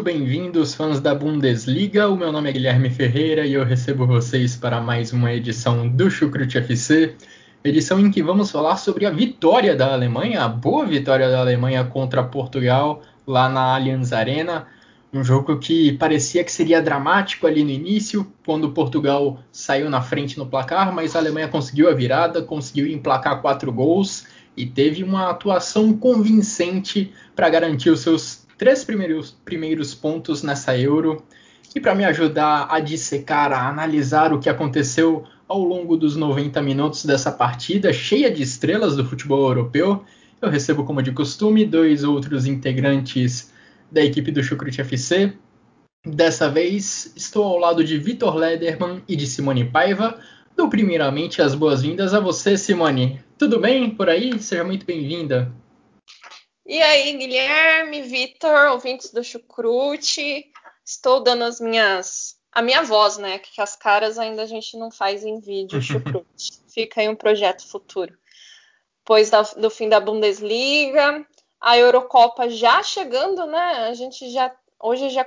[0.00, 2.08] Muito bem-vindos, fãs da Bundesliga.
[2.08, 6.10] O meu nome é Guilherme Ferreira e eu recebo vocês para mais uma edição do
[6.10, 7.16] Chucrute FC,
[7.62, 11.84] edição em que vamos falar sobre a vitória da Alemanha, a boa vitória da Alemanha
[11.84, 14.68] contra Portugal lá na Allianz Arena.
[15.12, 20.38] Um jogo que parecia que seria dramático ali no início, quando Portugal saiu na frente
[20.38, 25.28] no placar, mas a Alemanha conseguiu a virada, conseguiu emplacar quatro gols e teve uma
[25.28, 31.24] atuação convincente para garantir os seus três primeiros, primeiros pontos nessa Euro.
[31.74, 36.60] E para me ajudar a dissecar, a analisar o que aconteceu ao longo dos 90
[36.60, 40.04] minutos dessa partida cheia de estrelas do futebol europeu,
[40.42, 43.50] eu recebo, como de costume, dois outros integrantes
[43.90, 45.32] da equipe do Chucrute FC.
[46.06, 50.18] Dessa vez, estou ao lado de Vitor Lederman e de Simone Paiva.
[50.54, 53.20] Dou primeiramente as boas-vindas a você, Simone.
[53.38, 54.38] Tudo bem por aí?
[54.38, 55.50] Seja muito bem-vinda.
[56.70, 60.52] E aí, Guilherme, Vitor, ouvintes do Chucrute,
[60.84, 62.38] estou dando as minhas.
[62.52, 63.40] a minha voz, né?
[63.40, 66.62] Que as caras ainda a gente não faz em vídeo, Chucrute.
[66.72, 68.16] Fica aí um projeto futuro.
[68.98, 71.26] Depois da, do fim da Bundesliga,
[71.60, 73.88] a Eurocopa já chegando, né?
[73.88, 74.56] A gente já.
[74.80, 75.26] Hoje já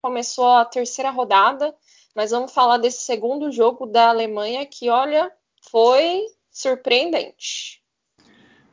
[0.00, 1.74] começou a terceira rodada,
[2.14, 5.32] mas vamos falar desse segundo jogo da Alemanha que, olha,
[5.68, 7.83] foi surpreendente.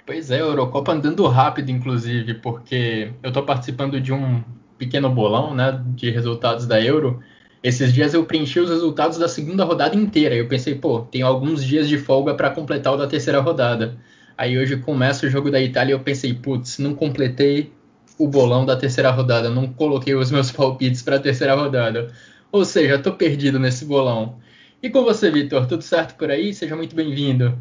[0.05, 4.43] Pois é, Eurocopa andando rápido, inclusive, porque eu estou participando de um
[4.77, 7.21] pequeno bolão né, de resultados da Euro.
[7.63, 10.33] Esses dias eu preenchi os resultados da segunda rodada inteira.
[10.33, 13.95] Eu pensei, pô, tenho alguns dias de folga para completar o da terceira rodada.
[14.35, 17.71] Aí hoje começa o jogo da Itália e eu pensei, putz, não completei
[18.17, 22.11] o bolão da terceira rodada, não coloquei os meus palpites para a terceira rodada.
[22.51, 24.39] Ou seja, estou perdido nesse bolão.
[24.81, 26.55] E com você, Vitor, tudo certo por aí?
[26.55, 27.55] Seja muito bem-vindo.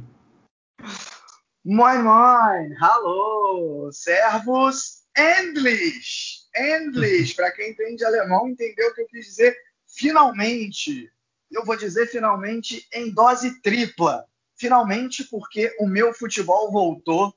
[1.62, 7.34] Moin, moin, hallo, servus, endlich, endlich.
[7.36, 9.54] Para quem entende alemão, entendeu o que eu quis dizer?
[9.86, 11.12] Finalmente.
[11.50, 14.24] Eu vou dizer finalmente em dose tripla.
[14.56, 17.34] Finalmente, porque o meu futebol voltou.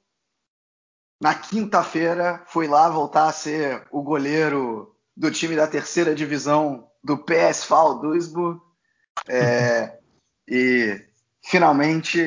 [1.22, 7.18] Na quinta-feira, fui lá voltar a ser o goleiro do time da terceira divisão do
[7.18, 8.62] PSV Duisburg.
[9.28, 10.00] É,
[10.48, 11.13] e
[11.44, 12.20] finalmente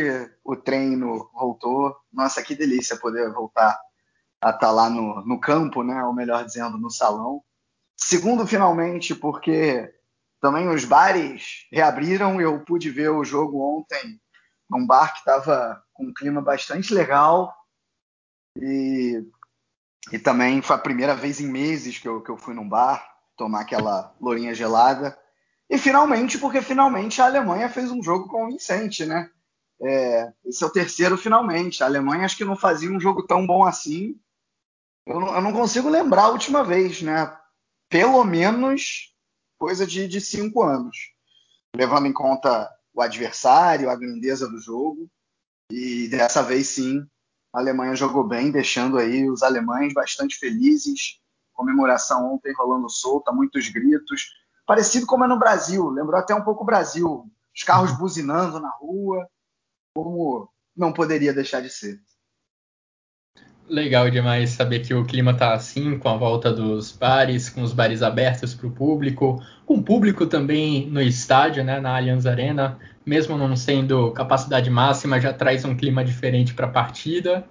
[0.44, 1.96] o treino voltou.
[2.12, 3.78] Nossa, que delícia poder voltar
[4.40, 6.04] a estar tá lá no, no campo, né?
[6.04, 7.42] Ou melhor dizendo, no salão.
[7.96, 9.92] Segundo, finalmente, porque
[10.40, 14.20] também os bares reabriram eu pude ver o jogo ontem
[14.68, 17.54] num bar que estava com um clima bastante legal.
[18.58, 19.24] E,
[20.12, 23.06] e também foi a primeira vez em meses que eu, que eu fui num bar
[23.36, 25.18] tomar aquela lourinha gelada.
[25.68, 29.30] E finalmente, porque finalmente a Alemanha fez um jogo convincente, né?
[29.80, 31.82] É, esse é o terceiro finalmente.
[31.82, 34.18] A Alemanha acho que não fazia um jogo tão bom assim.
[35.04, 37.36] Eu não, eu não consigo lembrar a última vez, né?
[37.88, 39.14] Pelo menos
[39.58, 40.96] coisa de, de cinco anos.
[41.74, 45.10] Levando em conta o adversário, a grandeza do jogo.
[45.70, 47.04] E dessa vez sim,
[47.52, 51.20] a Alemanha jogou bem, deixando aí os alemães bastante felizes.
[51.52, 54.30] Comemoração ontem rolando solta, muitos gritos
[54.66, 57.98] parecido como é no Brasil, lembrou até um pouco o Brasil, os carros uhum.
[57.98, 59.26] buzinando na rua,
[59.94, 61.98] como não poderia deixar de ser.
[63.68, 67.72] Legal demais saber que o clima tá assim, com a volta dos bares, com os
[67.72, 72.78] bares abertos para o público, com o público também no estádio, né, na Allianz Arena,
[73.04, 77.44] mesmo não sendo capacidade máxima, já traz um clima diferente para a partida.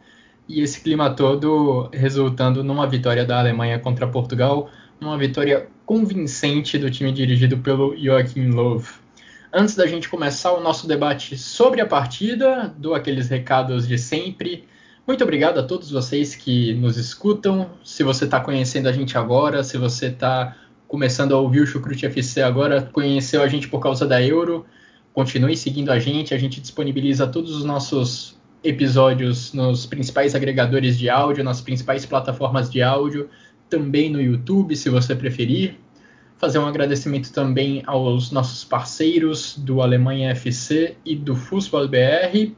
[0.48, 4.70] E esse clima todo resultando numa vitória da Alemanha contra Portugal,
[5.00, 8.82] uma vitória convincente do time dirigido pelo Joachim Löw.
[9.54, 14.68] Antes da gente começar o nosso debate sobre a partida, dou aqueles recados de sempre.
[15.08, 17.70] Muito obrigado a todos vocês que nos escutam.
[17.84, 20.56] Se você está conhecendo a gente agora, se você está
[20.88, 24.66] começando a ouvir o Chucrute FC agora, conheceu a gente por causa da Euro,
[25.14, 26.34] continue seguindo a gente.
[26.34, 32.70] A gente disponibiliza todos os nossos episódios nos principais agregadores de áudio, nas principais plataformas
[32.70, 33.30] de áudio
[33.70, 35.76] também no YouTube, se você preferir.
[36.38, 42.52] Fazer um agradecimento também aos nossos parceiros do Alemanha FC e do Fußball BR.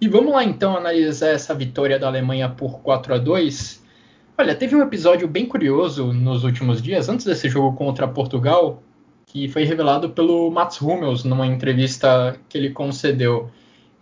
[0.00, 3.82] E vamos lá então analisar essa vitória da Alemanha por 4 a 2.
[4.36, 8.82] Olha, teve um episódio bem curioso nos últimos dias, antes desse jogo contra Portugal,
[9.26, 13.50] que foi revelado pelo Mats Hummels numa entrevista que ele concedeu.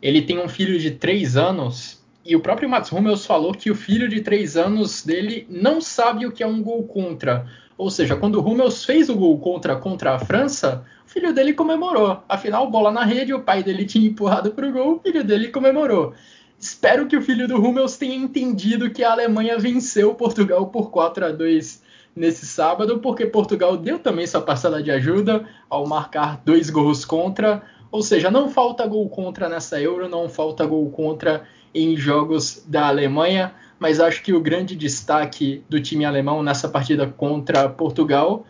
[0.00, 3.75] Ele tem um filho de 3 anos e o próprio Mats Hummels falou que o
[3.75, 7.47] filho de 3 anos dele não sabe o que é um gol contra.
[7.79, 11.55] Ou seja, quando o Hummels fez o gol contra contra a França, o filho dele
[11.55, 12.23] comemorou.
[12.29, 15.49] Afinal, bola na rede, o pai dele tinha empurrado para o gol, o filho dele
[15.49, 16.13] comemorou.
[16.59, 21.25] Espero que o filho do Hummels tenha entendido que a Alemanha venceu Portugal por 4
[21.25, 21.83] a 2
[22.15, 27.63] nesse sábado, porque Portugal deu também sua parcela de ajuda ao marcar dois gols contra.
[27.91, 31.45] Ou seja, não falta gol contra nessa Euro, não falta gol contra
[31.75, 37.07] em jogos da Alemanha, mas acho que o grande destaque do time alemão nessa partida
[37.07, 38.45] contra Portugal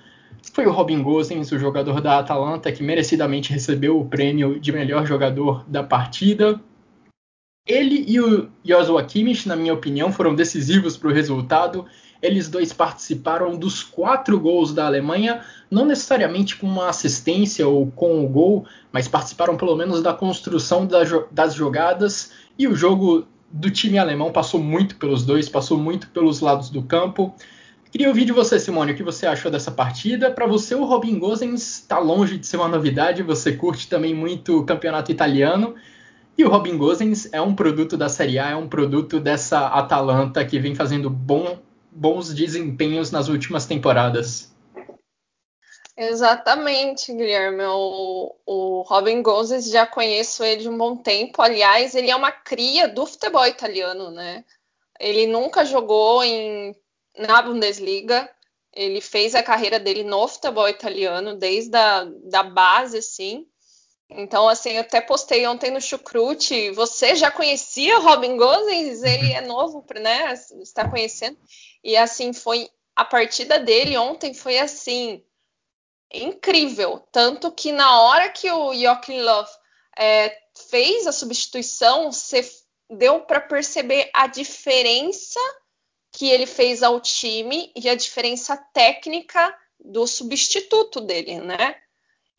[0.53, 5.07] foi o Robin Gosens, o jogador da Atalanta, que merecidamente recebeu o prêmio de melhor
[5.07, 6.61] jogador da partida.
[7.67, 11.87] Ele e o Joshua Kimmich, na minha opinião, foram decisivos para o resultado.
[12.21, 18.25] Eles dois participaram dos quatro gols da Alemanha, não necessariamente com uma assistência ou com
[18.25, 20.87] o gol, mas participaram pelo menos da construção
[21.31, 22.33] das jogadas.
[22.61, 26.83] E o jogo do time alemão passou muito pelos dois, passou muito pelos lados do
[26.83, 27.35] campo.
[27.91, 30.31] Queria ouvir de você, Simone, o que você achou dessa partida.
[30.31, 34.59] Para você, o Robin Gosens está longe de ser uma novidade, você curte também muito
[34.59, 35.75] o campeonato italiano.
[36.37, 40.45] E o Robin Gosens é um produto da Série A, é um produto dessa Atalanta
[40.45, 41.61] que vem fazendo bom,
[41.91, 44.55] bons desempenhos nas últimas temporadas.
[46.03, 47.63] Exatamente, Guilherme.
[47.65, 51.43] O, o Robin Gosens já conheço ele de um bom tempo.
[51.43, 54.43] Aliás, ele é uma cria do futebol italiano, né?
[54.99, 56.75] Ele nunca jogou em,
[57.19, 58.31] na Bundesliga.
[58.73, 63.47] Ele fez a carreira dele no futebol italiano, desde a da base, assim.
[64.09, 66.71] Então, assim, eu até postei ontem no Chucrute.
[66.71, 69.03] Você já conhecia Robin Gosens?
[69.03, 70.33] Ele é novo, né?
[70.63, 71.37] Está conhecendo.
[71.85, 75.23] E assim, foi a partida dele ontem foi assim
[76.13, 76.99] incrível.
[77.13, 79.51] Tanto que na hora que o Joachim Love
[79.99, 80.37] é,
[80.69, 82.49] fez a substituição, você
[82.89, 85.41] deu para perceber a diferença
[86.13, 91.77] que ele fez ao time e a diferença técnica do substituto dele, né?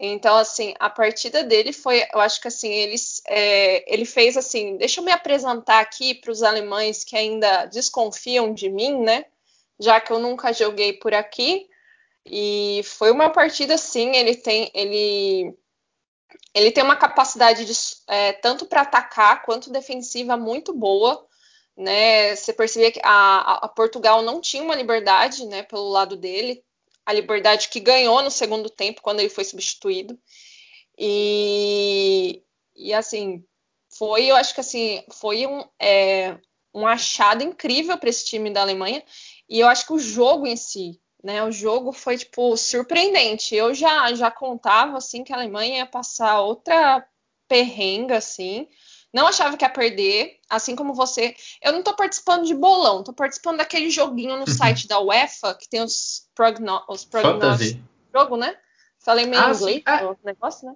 [0.03, 4.75] Então, assim, a partida dele foi, eu acho que assim, eles, é, ele fez assim,
[4.75, 9.25] deixa eu me apresentar aqui para os alemães que ainda desconfiam de mim, né?
[9.79, 11.69] Já que eu nunca joguei por aqui.
[12.25, 15.57] E foi uma partida, assim, ele tem, ele,
[16.53, 17.73] ele tem uma capacidade de,
[18.07, 21.27] é, tanto para atacar quanto defensiva muito boa.
[21.75, 26.63] Né, você percebia que a, a, Portugal não tinha uma liberdade né, pelo lado dele,
[27.05, 30.19] a liberdade que ganhou no segundo tempo, quando ele foi substituído.
[30.97, 32.43] E,
[32.75, 33.43] e assim,
[33.97, 36.37] foi, eu acho que assim, foi um, é,
[36.73, 39.03] um achado incrível para esse time da Alemanha.
[39.49, 43.55] E eu acho que o jogo em si, né, o jogo foi tipo surpreendente.
[43.55, 47.05] Eu já já contava assim que a Alemanha ia passar outra
[47.47, 48.67] perrenga assim.
[49.13, 51.35] Não achava que ia perder, assim como você.
[51.61, 55.67] Eu não tô participando de bolão, tô participando daquele joguinho no site da UEFA que
[55.67, 57.77] tem os, prognósticos.
[58.13, 58.55] Jogo, né?
[58.99, 60.11] Falei meio ah, inglês ah.
[60.11, 60.75] o negócio, né?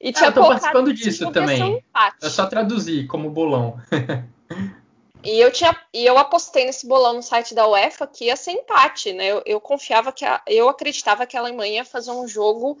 [0.00, 1.84] E ah, tinha eu tô participando disso também.
[2.22, 3.80] É só traduzir como bolão.
[5.26, 8.52] e eu tinha e eu apostei nesse bolão no site da UEFA que ia ser
[8.52, 9.26] empate, né?
[9.26, 12.78] Eu, eu confiava que a, eu acreditava que a Alemanha ia fazer um jogo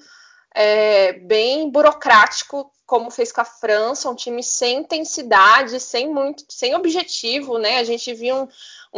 [0.54, 6.74] é, bem burocrático, como fez com a França, um time sem intensidade, sem muito, sem
[6.76, 7.78] objetivo, né?
[7.78, 8.48] A gente viu um,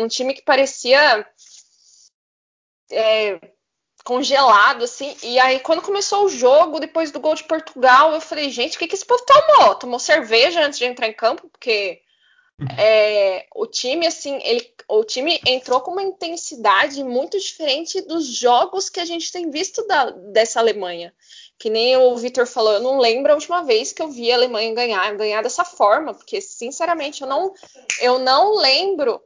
[0.04, 1.26] um time que parecia
[2.92, 3.40] é,
[4.04, 5.16] congelado, assim.
[5.22, 8.78] E aí, quando começou o jogo, depois do gol de Portugal, eu falei, gente, o
[8.78, 9.74] que, que esse povo tomou?
[9.76, 11.48] Tomou cerveja antes de entrar em campo?
[11.48, 12.02] Porque
[12.78, 18.90] é, o time, assim, ele, o time entrou com uma intensidade muito diferente dos jogos
[18.90, 21.14] que a gente tem visto da, dessa Alemanha
[21.58, 24.36] que nem o Vitor falou, eu não lembro a última vez que eu vi a
[24.36, 27.52] Alemanha ganhar, ganhar dessa forma, porque sinceramente eu não,
[28.00, 29.20] eu não lembro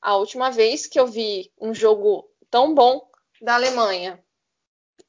[0.00, 3.08] a última vez que eu vi um jogo tão bom
[3.40, 4.22] da Alemanha.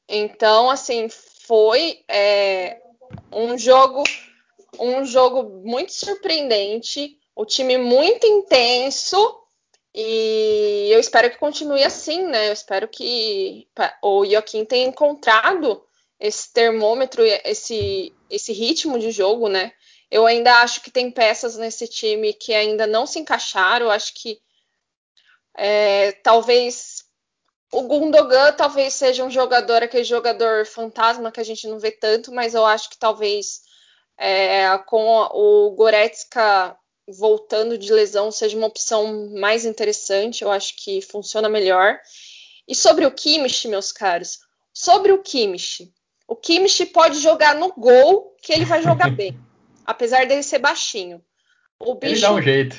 [0.08, 2.80] Então, assim, foi é,
[3.30, 4.02] um jogo,
[4.78, 9.16] um jogo muito surpreendente, o time muito intenso.
[9.94, 12.48] E eu espero que continue assim, né?
[12.48, 13.66] Eu espero que
[14.02, 15.82] o Joaquim tenha encontrado
[16.18, 19.72] esse termômetro, esse, esse ritmo de jogo, né?
[20.10, 23.86] Eu ainda acho que tem peças nesse time que ainda não se encaixaram.
[23.86, 24.38] Eu acho que
[25.56, 27.04] é, talvez
[27.72, 32.32] O Gundogan talvez seja um jogador, aquele jogador fantasma que a gente não vê tanto,
[32.32, 33.62] mas eu acho que talvez
[34.18, 36.76] é, com o Goretzka
[37.08, 40.42] voltando de lesão seja uma opção mais interessante.
[40.42, 41.98] Eu acho que funciona melhor.
[42.66, 44.38] E sobre o Kimmich, meus caros,
[44.72, 45.92] sobre o Kimmich,
[46.28, 49.36] o Kimmich pode jogar no gol que ele vai jogar bem,
[49.84, 51.20] apesar dele ser baixinho.
[51.78, 52.76] O bicho, ele dá um jeito.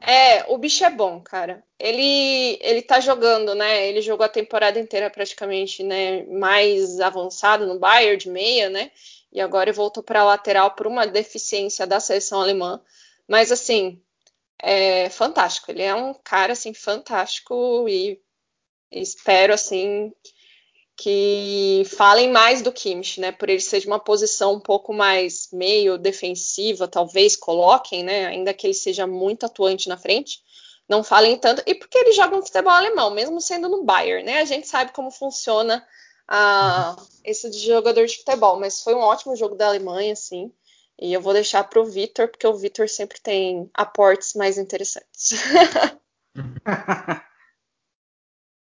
[0.00, 1.62] É, o bicho é bom, cara.
[1.78, 3.86] Ele ele tá jogando, né?
[3.88, 8.90] Ele jogou a temporada inteira praticamente, né, mais avançado no Bayern de meia, né?
[9.32, 12.80] E agora ele voltou para lateral por uma deficiência da seleção alemã.
[13.28, 14.00] Mas assim,
[14.62, 15.70] é fantástico.
[15.70, 18.20] Ele é um cara assim fantástico e
[18.90, 20.12] espero assim
[20.96, 23.30] que falem mais do Kimmich, né?
[23.30, 28.26] Por ele ser de uma posição um pouco mais meio defensiva, talvez coloquem, né?
[28.26, 30.40] Ainda que ele seja muito atuante na frente,
[30.88, 31.62] não falem tanto.
[31.66, 34.38] E porque ele joga um futebol alemão, mesmo sendo no Bayern, né?
[34.40, 35.86] A gente sabe como funciona
[36.30, 40.50] uh, esse jogador de futebol, mas foi um ótimo jogo da Alemanha, assim.
[41.00, 45.34] E eu vou deixar para o Vitor, porque o Vitor sempre tem aportes mais interessantes.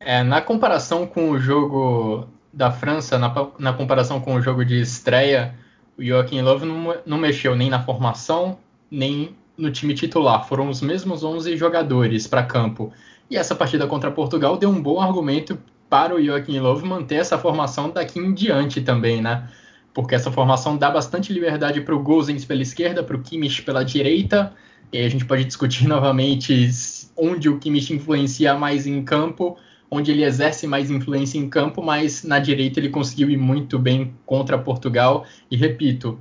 [0.03, 4.81] É, na comparação com o jogo da França, na, na comparação com o jogo de
[4.81, 5.55] estreia,
[5.99, 8.59] o Joaquim Love não, não mexeu nem na formação,
[8.91, 10.49] nem no time titular.
[10.49, 12.91] Foram os mesmos 11 jogadores para campo.
[13.29, 15.59] E essa partida contra Portugal deu um bom argumento
[15.89, 19.51] para o Joaquim Love manter essa formação daqui em diante também, né?
[19.93, 23.85] Porque essa formação dá bastante liberdade para o Gozens pela esquerda, para o Kimmich pela
[23.85, 24.53] direita.
[24.93, 26.71] E aí a gente pode discutir novamente
[27.17, 29.57] onde o Kimmich influencia mais em campo
[29.91, 34.15] onde ele exerce mais influência em campo, mas na direita ele conseguiu ir muito bem
[34.25, 35.27] contra Portugal.
[35.51, 36.19] E repito,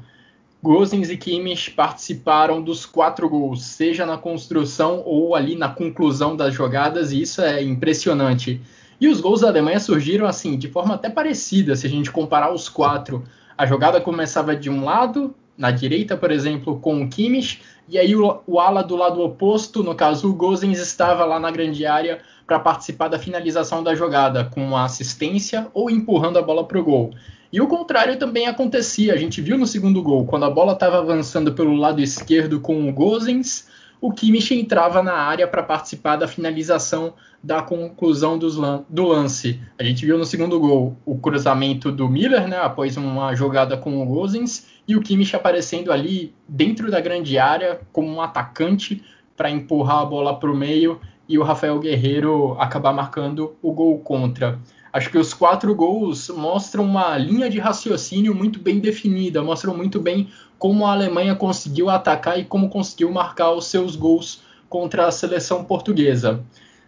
[0.61, 6.53] Gozens e Kimmich participaram dos quatro gols, seja na construção ou ali na conclusão das
[6.53, 8.59] jogadas, e isso é impressionante.
[8.99, 12.51] E os gols da Alemanha surgiram assim, de forma até parecida, se a gente comparar
[12.51, 13.23] os quatro.
[13.59, 18.15] A jogada começava de um lado, na direita, por exemplo, com o Kimmich, e aí
[18.15, 22.21] o, o ala do lado oposto, no caso o Gozens, estava lá na grande área
[22.47, 26.83] para participar da finalização da jogada, com a assistência ou empurrando a bola para o
[26.85, 27.11] gol.
[27.51, 29.13] E o contrário também acontecia.
[29.13, 32.87] A gente viu no segundo gol, quando a bola estava avançando pelo lado esquerdo com
[32.87, 33.67] o Gozens,
[34.01, 37.13] o Kimmich entrava na área para participar da finalização
[37.43, 39.61] da conclusão do lance.
[39.77, 44.01] A gente viu no segundo gol o cruzamento do Miller, né, após uma jogada com
[44.01, 49.03] o Gozens, e o Kimmich aparecendo ali dentro da grande área como um atacante
[49.35, 53.99] para empurrar a bola para o meio e o Rafael Guerreiro acabar marcando o gol
[53.99, 54.59] contra.
[54.91, 59.99] Acho que os quatro gols mostram uma linha de raciocínio muito bem definida, mostram muito
[59.99, 65.11] bem como a Alemanha conseguiu atacar e como conseguiu marcar os seus gols contra a
[65.11, 66.43] seleção portuguesa.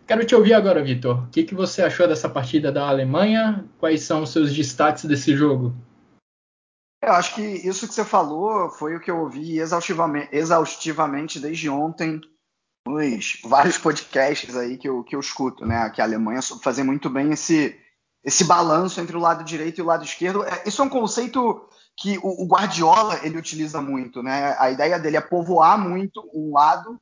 [0.08, 1.24] Quero te ouvir agora, Vitor.
[1.24, 3.64] O que, que você achou dessa partida da Alemanha?
[3.80, 5.74] Quais são os seus destaques desse jogo?
[7.02, 11.70] Eu acho que isso que você falou foi o que eu ouvi exaustivamente, exaustivamente desde
[11.70, 12.22] ontem
[12.88, 15.90] nos vários podcasts aí que eu, que eu escuto, né?
[15.90, 17.76] Que a Alemanha fazer muito bem esse,
[18.24, 20.44] esse balanço entre o lado direito e o lado esquerdo.
[20.44, 24.56] É, isso é um conceito que o, o, Guardiola ele utiliza muito, né?
[24.60, 27.00] A ideia dele é povoar muito um lado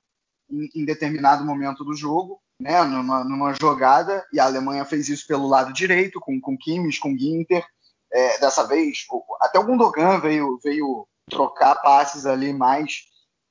[0.49, 2.81] em, em determinado momento do jogo, né?
[2.83, 7.17] Numa, numa, jogada e a Alemanha fez isso pelo lado direito com com Kimmich, com
[7.17, 7.65] Ginter.
[8.11, 9.05] É, dessa vez
[9.39, 13.03] até o Gundogan veio veio trocar passes ali mais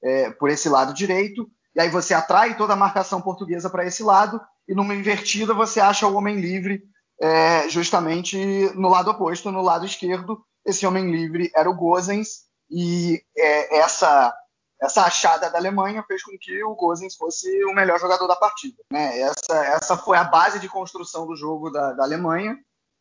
[0.03, 1.49] é, por esse lado direito
[1.79, 5.79] e aí você atrai toda a marcação portuguesa para esse lado, e numa invertida você
[5.79, 6.83] acha o homem livre
[7.21, 8.39] é, justamente
[8.75, 10.43] no lado oposto, no lado esquerdo.
[10.65, 14.35] Esse homem livre era o Gozens, e é, essa
[14.81, 18.77] essa achada da Alemanha fez com que o Gozens fosse o melhor jogador da partida.
[18.93, 19.19] Né?
[19.19, 22.57] Essa, essa foi a base de construção do jogo da, da Alemanha.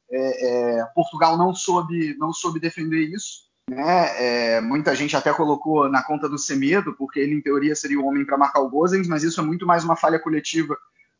[0.09, 3.47] É, é, Portugal não soube, não soube defender isso.
[3.69, 4.55] Né?
[4.55, 8.05] É, muita gente até colocou na conta do Semedo, porque ele, em teoria, seria o
[8.07, 10.75] homem para marcar o Gozens, mas isso é muito mais uma falha coletiva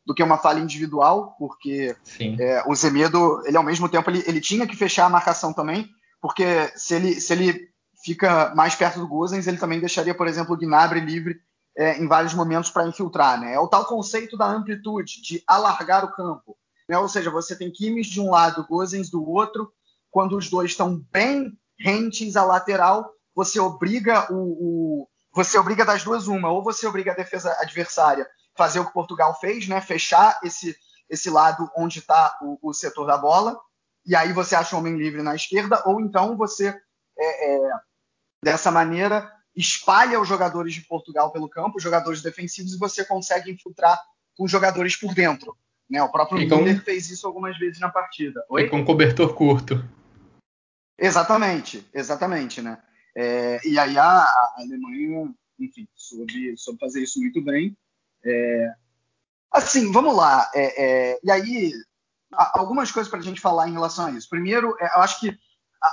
[0.08, 1.94] do que uma falha individual, porque
[2.40, 5.86] é, o Semedo, ele ao mesmo tempo, ele, ele, tinha que fechar a marcação também,
[6.18, 7.68] porque se ele, se ele
[8.02, 11.38] fica mais perto do Gozens, ele também deixaria, por exemplo, o Gnabry livre
[11.76, 13.38] é, em vários momentos para infiltrar.
[13.38, 13.52] Né?
[13.52, 16.56] É o tal conceito da amplitude, de alargar o campo.
[16.88, 16.96] Né?
[16.98, 19.70] Ou seja, você tem Kimmich de um lado, Gozens do outro,
[20.10, 24.36] quando os dois estão bem rentes à lateral, você obriga o,
[25.02, 28.26] o, você obriga das duas uma, ou você obriga a defesa adversária
[28.58, 30.76] fazer o que Portugal fez, né, fechar esse
[31.08, 33.58] esse lado onde está o, o, setor da bola,
[34.04, 36.68] e aí você acha um homem livre na esquerda, ou então você
[37.18, 37.70] é, é,
[38.44, 43.50] dessa maneira espalha os jogadores de Portugal pelo campo, os jogadores defensivos, e você consegue
[43.50, 43.98] infiltrar
[44.36, 45.56] com os jogadores por dentro.
[45.90, 46.02] Né?
[46.02, 46.80] O próprio Miller um...
[46.80, 48.44] fez isso algumas vezes na partida.
[48.50, 48.64] Oi?
[48.64, 49.82] Fica um cobertor curto.
[50.98, 52.82] Exatamente, exatamente, né?
[53.16, 57.76] É, e aí a, a, Alemanha, enfim, soube, soube fazer isso muito bem.
[58.24, 58.72] É,
[59.52, 60.50] assim, vamos lá.
[60.54, 61.72] É, é e aí,
[62.32, 64.28] algumas coisas para a gente falar em relação a isso.
[64.28, 65.38] Primeiro, é, eu acho que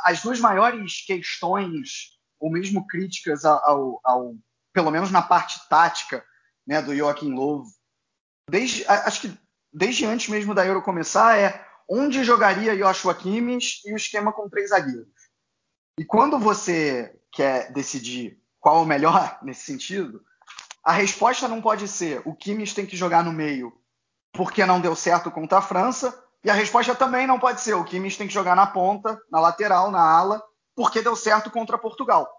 [0.04, 4.36] as duas maiores questões, ou mesmo críticas ao, ao
[4.74, 6.26] pelo menos na parte tática,
[6.68, 7.64] né, do Joachim Löw,
[8.50, 9.40] desde, acho que
[9.72, 14.50] desde antes mesmo da Euro começar, é onde jogaria Joshua Kimmich e o esquema com
[14.50, 15.08] três zagueiros.
[16.00, 20.24] E quando você quer decidir qual é o melhor nesse sentido,
[20.86, 23.74] a resposta não pode ser o Kimmich tem que jogar no meio
[24.32, 27.84] porque não deu certo contra a França, e a resposta também não pode ser o
[27.84, 30.44] Kimmich tem que jogar na ponta, na lateral, na ala,
[30.76, 32.30] porque deu certo contra Portugal.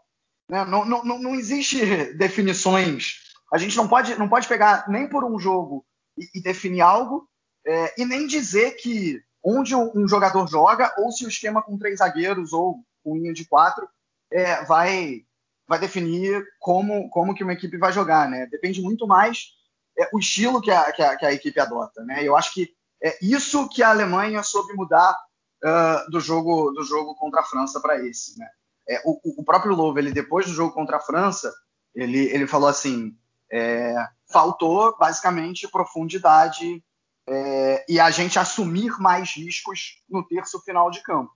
[0.48, 0.64] Né?
[0.64, 1.84] Não, não, não existe
[2.14, 3.16] definições.
[3.52, 5.84] A gente não pode, não pode pegar nem por um jogo
[6.16, 7.28] e, e definir algo,
[7.66, 11.98] é, e nem dizer que onde um jogador joga, ou se o esquema com três
[11.98, 13.88] zagueiros ou com linha de quatro
[14.30, 15.24] é, vai,
[15.68, 18.28] vai definir como, como que uma equipe vai jogar.
[18.28, 18.46] Né?
[18.46, 19.52] Depende muito mais
[19.98, 22.04] é, o estilo que a, que a, que a equipe adota.
[22.04, 22.22] Né?
[22.24, 25.16] Eu acho que é isso que a Alemanha soube mudar
[25.64, 28.38] uh, do jogo do jogo contra a França para esse.
[28.38, 28.48] Né?
[28.88, 31.52] É, o, o, próprio Louvre, ele depois do jogo contra a França,
[31.94, 33.16] ele, ele falou assim,
[33.50, 33.94] é,
[34.30, 36.82] faltou basicamente profundidade
[37.28, 41.32] é, e a gente assumir mais riscos no terço final de campo.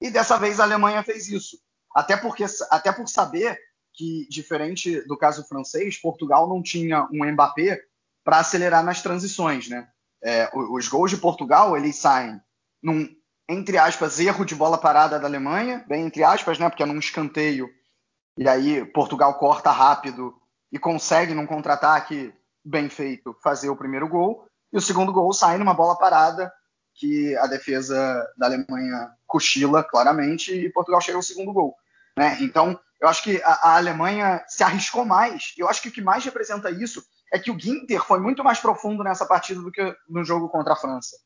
[0.00, 1.58] E dessa vez a Alemanha fez isso,
[1.94, 3.58] até porque até por saber
[3.92, 7.80] que diferente do caso francês, Portugal não tinha um Mbappé
[8.24, 9.88] para acelerar nas transições, né?
[10.22, 12.40] É, os gols de Portugal eles saem
[12.82, 13.08] num
[13.48, 16.68] entre aspas, erro de bola parada da Alemanha, bem entre aspas, né?
[16.68, 17.68] Porque é num escanteio.
[18.38, 20.34] E aí Portugal corta rápido
[20.72, 22.32] e consegue, num contra-ataque
[22.64, 24.46] bem feito, fazer o primeiro gol.
[24.72, 26.52] E o segundo gol sai numa bola parada
[26.94, 31.76] que a defesa da Alemanha cochila claramente e Portugal chega ao segundo gol.
[32.16, 32.38] Né?
[32.40, 35.52] Então, eu acho que a, a, Alemanha se arriscou mais.
[35.58, 38.60] Eu acho que o que mais representa isso é que o Ginter foi muito mais
[38.60, 41.16] profundo nessa partida do que no jogo contra a França.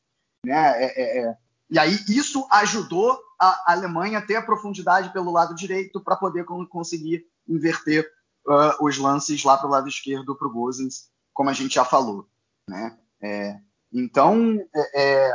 [0.45, 0.83] Né?
[0.83, 1.37] É, é, é
[1.69, 6.43] e aí isso ajudou a Alemanha a ter a profundidade pelo lado direito para poder
[6.43, 8.11] conseguir inverter
[8.47, 11.85] uh, os lances lá para o lado esquerdo para o Gozens, como a gente já
[11.85, 12.27] falou.
[12.67, 12.97] Né?
[13.21, 13.59] É,
[13.93, 14.59] então,
[14.95, 15.33] é,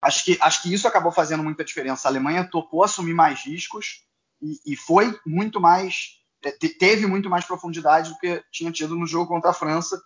[0.00, 2.06] acho, que, acho que isso acabou fazendo muita diferença.
[2.06, 4.07] A Alemanha topou assumir mais riscos
[4.40, 9.06] e, e foi muito mais, é, teve muito mais profundidade do que tinha tido no
[9.06, 10.00] jogo contra a França.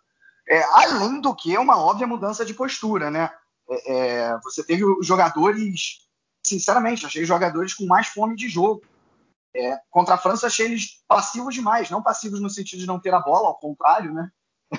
[0.48, 3.30] É, além do que uma óbvia mudança de postura, né?
[3.68, 6.08] É, é, você teve jogadores,
[6.44, 8.82] sinceramente, achei jogadores com mais fome de jogo.
[9.54, 11.90] É, contra a França, achei eles passivos demais.
[11.90, 14.30] Não passivos no sentido de não ter a bola, ao contrário, né?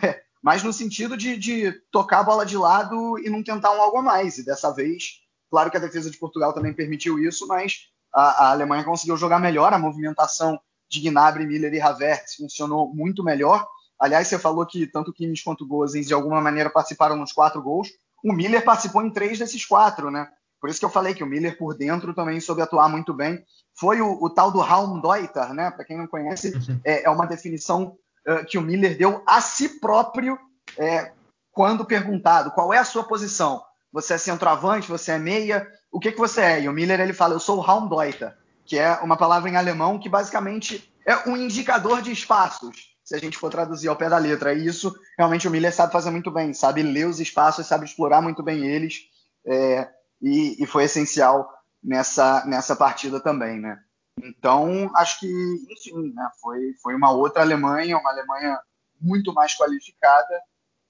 [0.02, 3.82] É, mas no sentido de, de, tocar a bola de lado e não tentar um
[3.82, 4.38] algo a mais.
[4.38, 8.52] E dessa vez, claro que a defesa de Portugal também permitiu isso, mas a, a
[8.52, 9.73] Alemanha conseguiu jogar melhor.
[9.73, 13.65] A movimentação de Gnabry, Miller e Havertz funcionou muito melhor.
[13.99, 17.89] Aliás, você falou que tanto Kimmich quanto Gozens de alguma maneira participaram nos quatro gols
[18.23, 20.28] o Miller participou em três desses quatro, né?
[20.60, 23.43] Por isso que eu falei que o Miller por dentro também soube atuar muito bem.
[23.78, 25.69] Foi o, o tal do Raumdeuter, né?
[25.69, 26.80] Para quem não conhece, uhum.
[26.86, 30.39] é, é uma definição uh, que o Miller deu a si próprio
[30.78, 31.12] é,
[31.52, 33.62] quando perguntado qual é a sua posição.
[33.91, 36.62] Você é centroavante, você é meia, o que, que você é?
[36.62, 40.10] E o Miller ele fala, eu sou Raumdeuter, que é uma palavra em alemão que
[40.10, 44.54] basicamente é um indicador de espaços se a gente for traduzir ao pé da letra.
[44.54, 48.22] E isso realmente o Miller sabe fazer muito bem, sabe ler os espaços, sabe explorar
[48.22, 49.02] muito bem eles,
[49.46, 49.90] é,
[50.22, 51.52] e, e, foi essencial
[51.84, 53.78] nessa, nessa partida também, né?
[54.24, 55.28] Então, acho que,
[55.70, 58.58] enfim, né, foi, foi uma outra Alemanha, uma Alemanha
[59.02, 60.42] muito mais qualificada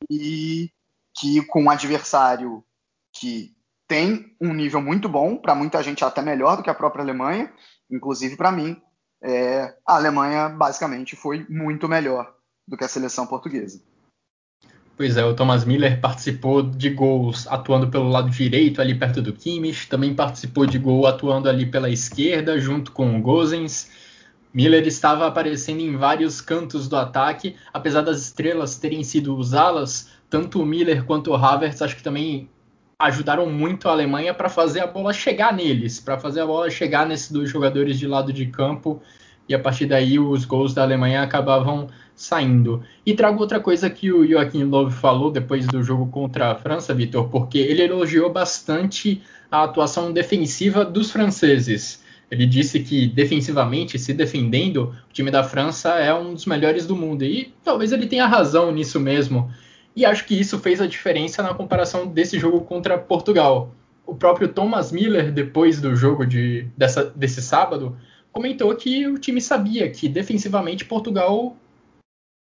[0.09, 0.69] e
[1.15, 2.63] que com um adversário
[3.11, 3.55] que
[3.93, 7.53] tem um nível muito bom, para muita gente até melhor do que a própria Alemanha,
[7.91, 8.75] inclusive para mim,
[9.23, 12.33] é, a Alemanha basicamente foi muito melhor
[12.67, 13.79] do que a seleção portuguesa.
[14.97, 19.31] Pois é, o Thomas Miller participou de gols atuando pelo lado direito, ali perto do
[19.31, 23.91] Kimmich, também participou de gol atuando ali pela esquerda, junto com o Gozens.
[24.51, 30.63] Miller estava aparecendo em vários cantos do ataque, apesar das estrelas terem sido usadas, tanto
[30.63, 32.49] o Miller quanto o Havertz acho que também
[32.97, 37.05] ajudaram muito a Alemanha para fazer a bola chegar neles, para fazer a bola chegar
[37.05, 39.01] nesses dois jogadores de lado de campo
[39.47, 42.83] e a partir daí os gols da Alemanha acabavam saindo.
[43.05, 46.93] E trago outra coisa que o Joaquim Löw falou depois do jogo contra a França,
[46.93, 52.01] Vitor, porque ele elogiou bastante a atuação defensiva dos franceses.
[52.31, 56.95] Ele disse que defensivamente, se defendendo, o time da França é um dos melhores do
[56.95, 57.23] mundo.
[57.23, 59.51] E talvez ele tenha razão nisso mesmo.
[59.95, 63.71] E acho que isso fez a diferença na comparação desse jogo contra Portugal.
[64.05, 67.95] O próprio Thomas Miller, depois do jogo de, dessa, desse sábado,
[68.31, 71.55] comentou que o time sabia que defensivamente Portugal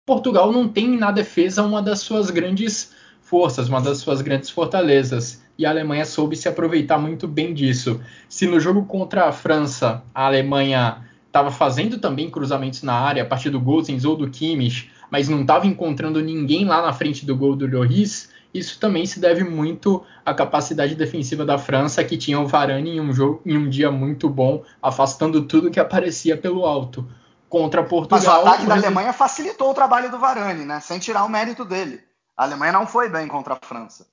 [0.06, 5.44] Portugal não tem na defesa uma das suas grandes forças, uma das suas grandes fortalezas.
[5.56, 8.02] E a Alemanha soube se aproveitar muito bem disso.
[8.28, 13.26] Se no jogo contra a França a Alemanha estava fazendo também cruzamentos na área a
[13.26, 17.36] partir do Gosens ou do Kimmich, mas não estava encontrando ninguém lá na frente do
[17.36, 22.40] gol do Lloris, isso também se deve muito à capacidade defensiva da França, que tinha
[22.40, 26.66] o Varane em um, jogo, em um dia muito bom, afastando tudo que aparecia pelo
[26.66, 27.08] alto
[27.48, 28.20] contra Portugal.
[28.20, 30.80] Mas o ataque da Alemanha facilitou o trabalho do Varane, né?
[30.80, 32.02] Sem tirar o mérito dele.
[32.36, 34.08] A Alemanha não foi bem contra a França.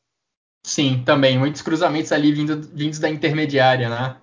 [0.66, 1.38] Sim, também.
[1.38, 4.16] Muitos cruzamentos ali vindo, vindos da intermediária, né?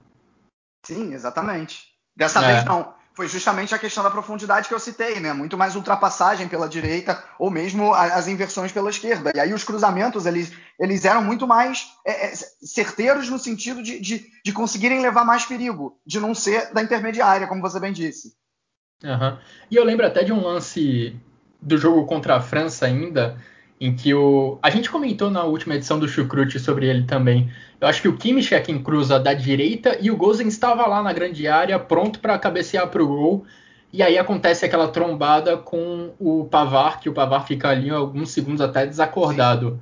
[0.86, 1.88] Sim, exatamente.
[2.16, 2.54] Dessa é.
[2.54, 2.94] vez não.
[3.14, 5.34] Foi justamente a questão da profundidade que eu citei, né?
[5.34, 9.32] Muito mais ultrapassagem pela direita ou mesmo as inversões pela esquerda.
[9.36, 14.00] E aí os cruzamentos, eles, eles eram muito mais é, é, certeiros no sentido de,
[14.00, 18.36] de, de conseguirem levar mais perigo, de não ser da intermediária, como você bem disse.
[19.04, 19.38] Uhum.
[19.70, 21.16] E eu lembro até de um lance
[21.62, 23.40] do jogo contra a França ainda,
[23.80, 24.58] em que o.
[24.62, 27.50] A gente comentou na última edição do Chucrute sobre ele também.
[27.80, 31.04] Eu acho que o Kimmich é quem cruza da direita e o Gozen estava lá
[31.04, 33.46] na grande área, pronto para cabecear para o gol.
[33.92, 38.62] E aí acontece aquela trombada com o Pavar, que o Pavar fica ali alguns segundos
[38.62, 39.80] até desacordado.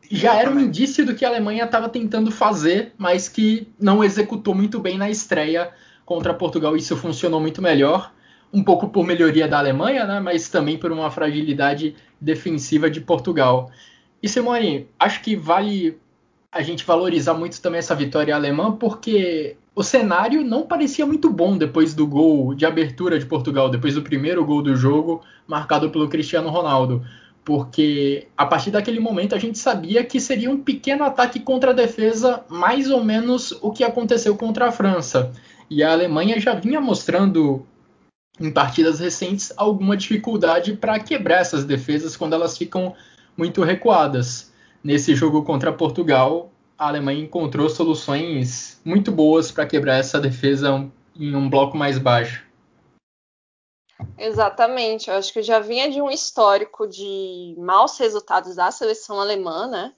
[0.00, 0.16] Sim.
[0.16, 4.54] Já era um indício do que a Alemanha estava tentando fazer, mas que não executou
[4.54, 5.70] muito bem na estreia
[6.06, 6.74] contra Portugal.
[6.76, 8.12] Isso funcionou muito melhor
[8.52, 13.70] um pouco por melhoria da Alemanha, né, mas também por uma fragilidade defensiva de Portugal.
[14.22, 15.98] E Simone, acho que vale
[16.52, 21.56] a gente valorizar muito também essa vitória alemã, porque o cenário não parecia muito bom
[21.56, 26.08] depois do gol de abertura de Portugal, depois do primeiro gol do jogo, marcado pelo
[26.08, 27.04] Cristiano Ronaldo.
[27.44, 31.74] Porque a partir daquele momento a gente sabia que seria um pequeno ataque contra a
[31.74, 35.32] defesa, mais ou menos o que aconteceu contra a França.
[35.70, 37.64] E a Alemanha já vinha mostrando
[38.40, 42.94] em partidas recentes alguma dificuldade para quebrar essas defesas quando elas ficam
[43.36, 44.50] muito recuadas.
[44.82, 51.36] Nesse jogo contra Portugal, a Alemanha encontrou soluções muito boas para quebrar essa defesa em
[51.36, 52.48] um bloco mais baixo.
[54.16, 59.66] Exatamente, eu acho que já vinha de um histórico de maus resultados da seleção alemã,
[59.66, 59.92] né?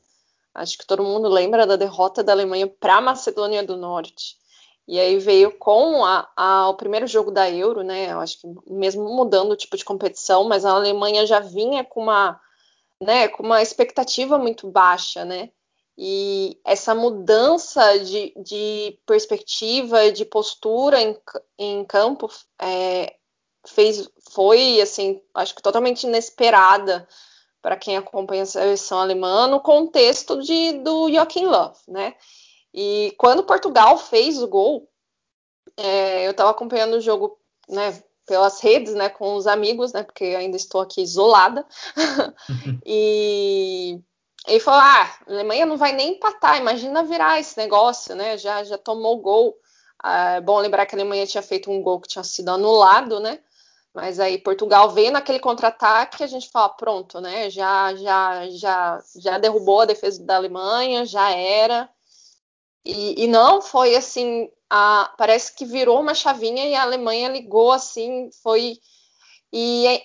[0.53, 4.37] Acho que todo mundo lembra da derrota da Alemanha para a Macedônia do Norte.
[4.93, 8.13] E aí veio com a, a, o primeiro jogo da Euro, né?
[8.13, 12.03] Eu acho que mesmo mudando o tipo de competição, mas a Alemanha já vinha com
[12.03, 12.39] uma,
[13.01, 15.49] né, com uma expectativa muito baixa, né?
[15.97, 21.19] E essa mudança de, de perspectiva, de postura em,
[21.59, 23.17] em campo é,
[23.67, 27.09] fez, foi, assim, acho que totalmente inesperada
[27.63, 32.15] para quem acompanha a seleção alemã no contexto de, do Joachim Löw, né?
[32.73, 34.89] E quando Portugal fez o gol,
[35.77, 40.25] é, eu estava acompanhando o jogo, né, pelas redes, né, com os amigos, né, porque
[40.25, 41.67] ainda estou aqui isolada.
[42.85, 44.01] e
[44.47, 48.37] ele falou: ah, a Alemanha não vai nem empatar, imagina virar esse negócio, né?
[48.37, 49.57] Já, já tomou gol.
[50.03, 53.21] Ah, é bom lembrar que a Alemanha tinha feito um gol que tinha sido anulado,
[53.21, 53.39] né?
[53.95, 57.51] Mas aí Portugal veio naquele contra-ataque, a gente fala, pronto, né?
[57.51, 61.89] Já, já, já, já derrubou a defesa da Alemanha, já era.
[62.85, 67.71] E, e não foi assim, a, parece que virou uma chavinha e a Alemanha ligou
[67.71, 68.79] assim, foi
[69.53, 70.03] e é,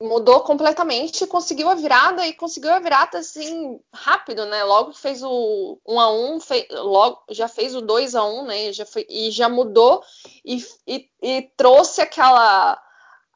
[0.00, 4.64] mudou completamente, conseguiu a virada e conseguiu a virada assim rápido, né?
[4.64, 8.72] Logo fez o 1 a 1, fez, logo já fez o 2 a 1, né?
[8.72, 10.02] Já, foi, e já mudou
[10.44, 12.80] e, e, e trouxe aquela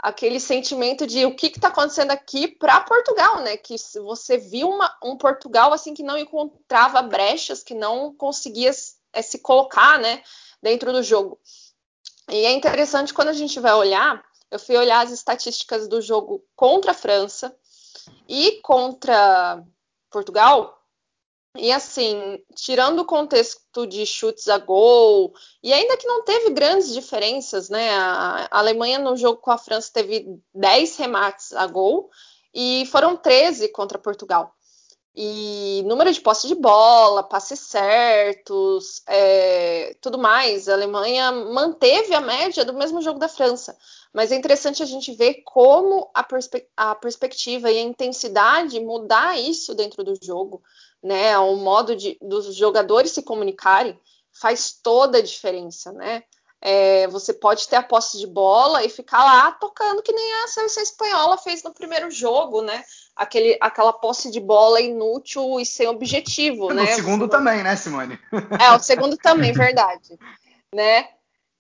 [0.02, 3.56] aquele sentimento de o que está acontecendo aqui para Portugal, né?
[3.56, 8.72] Que você viu uma, um Portugal assim que não encontrava brechas, que não conseguia
[9.12, 10.22] é, se colocar, né,
[10.60, 11.38] dentro do jogo.
[12.28, 16.44] E é interessante quando a gente vai olhar, eu fui olhar as estatísticas do jogo
[16.56, 17.54] contra a França
[18.28, 19.62] e contra
[20.10, 20.81] Portugal,
[21.56, 26.92] e assim, tirando o contexto de chutes a gol, e ainda que não teve grandes
[26.92, 27.90] diferenças, né?
[27.90, 32.10] A Alemanha no jogo com a França teve 10 remates a gol
[32.54, 34.54] e foram 13 contra Portugal.
[35.14, 40.70] E número de posse de bola, passes certos, é, tudo mais.
[40.70, 43.76] A Alemanha manteve a média do mesmo jogo da França.
[44.10, 49.38] Mas é interessante a gente ver como a, perspe a perspectiva e a intensidade mudar
[49.38, 50.62] isso dentro do jogo
[51.02, 53.98] né, o modo de, dos jogadores se comunicarem
[54.32, 56.22] faz toda a diferença, né?
[56.62, 60.46] é, você pode ter a posse de bola e ficar lá tocando que nem a
[60.46, 62.84] seleção espanhola fez no primeiro jogo, né?
[63.16, 66.84] Aquele, aquela posse de bola inútil e sem objetivo, no né?
[66.84, 67.30] O segundo você...
[67.32, 68.16] também, né, Simone?
[68.60, 70.16] É, o segundo também, verdade.
[70.72, 71.08] Né?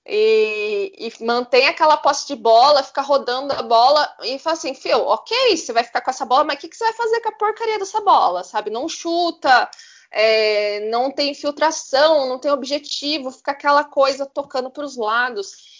[0.04, 4.98] E, e, mantém aquela posse de bola, fica rodando a bola e fala assim, Fio,
[4.98, 7.28] ok, você vai ficar com essa bola, mas o que, que você vai fazer com
[7.28, 8.68] a porcaria dessa bola, sabe?
[8.68, 9.70] Não chuta,
[10.10, 15.70] é, não tem infiltração, não tem objetivo, fica aquela coisa tocando para os lados.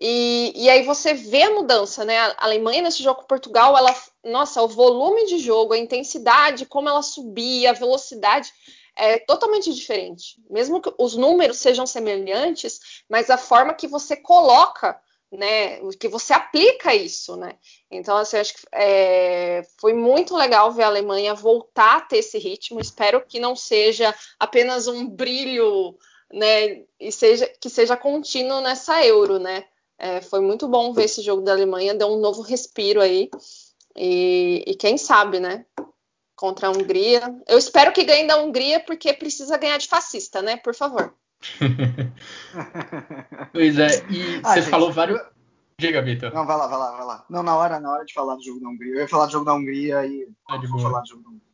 [0.00, 2.18] E, e, aí você vê a mudança, né?
[2.18, 6.88] A Alemanha nesse jogo com Portugal, ela, nossa, o volume de jogo, a intensidade, como
[6.88, 8.52] ela subia, a velocidade
[8.96, 10.36] é totalmente diferente.
[10.50, 16.32] Mesmo que os números sejam semelhantes, mas a forma que você coloca né, que você
[16.32, 17.56] aplica isso, né?
[17.90, 22.38] Então, assim, acho que é, foi muito legal ver a Alemanha voltar a ter esse
[22.38, 22.80] ritmo.
[22.80, 25.96] Espero que não seja apenas um brilho,
[26.32, 29.64] né, e seja que seja contínuo nessa Euro, né?
[29.98, 33.30] É, foi muito bom ver esse jogo da Alemanha, deu um novo respiro aí.
[33.96, 35.64] E, e quem sabe, né?
[36.36, 37.34] Contra a Hungria.
[37.48, 40.56] Eu espero que ganhe da Hungria, porque precisa ganhar de fascista, né?
[40.56, 41.14] Por favor.
[43.52, 45.18] pois é, e ah, você gente, falou vários.
[45.18, 45.26] Eu...
[45.78, 46.32] Diga, Vitor.
[46.32, 47.24] Não, vai lá, vai lá, vai lá.
[47.28, 48.94] Não, na hora, na hora de falar do jogo da Hungria.
[48.94, 50.28] Eu ia falar do jogo da Hungria e.
[50.48, 51.46] Ah, de falar do jogo da Hungria.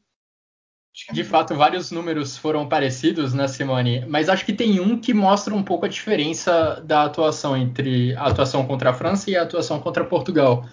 [1.09, 4.05] É de fato, vários números foram parecidos, né, Simone?
[4.07, 8.27] Mas acho que tem um que mostra um pouco a diferença da atuação entre a
[8.27, 10.67] atuação contra a França e a atuação contra Portugal.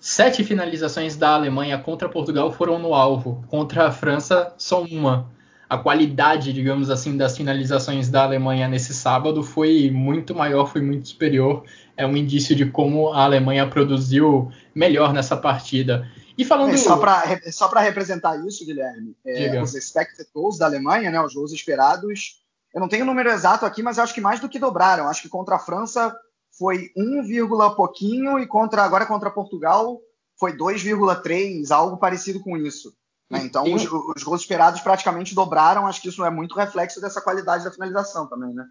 [0.00, 5.30] Sete finalizações da Alemanha contra Portugal foram no alvo, contra a França, só uma
[5.70, 11.06] a qualidade, digamos assim, das finalizações da Alemanha nesse sábado foi muito maior, foi muito
[11.06, 11.62] superior.
[11.96, 16.10] É um indício de como a Alemanha produziu melhor nessa partida.
[16.36, 16.74] E falando.
[16.74, 21.52] É, só para representar isso, Guilherme, é, os expected goals da Alemanha, né, os gols
[21.52, 22.42] esperados,
[22.74, 25.06] eu não tenho o número exato aqui, mas eu acho que mais do que dobraram.
[25.06, 26.12] Acho que contra a França
[26.60, 29.98] foi 1, pouquinho e contra agora contra Portugal
[30.38, 32.94] foi 2,3, algo parecido com isso.
[33.30, 33.40] Né?
[33.44, 35.86] Então, os, os, gols esperados praticamente dobraram.
[35.86, 38.66] Acho que isso é muito reflexo dessa qualidade da finalização também, né?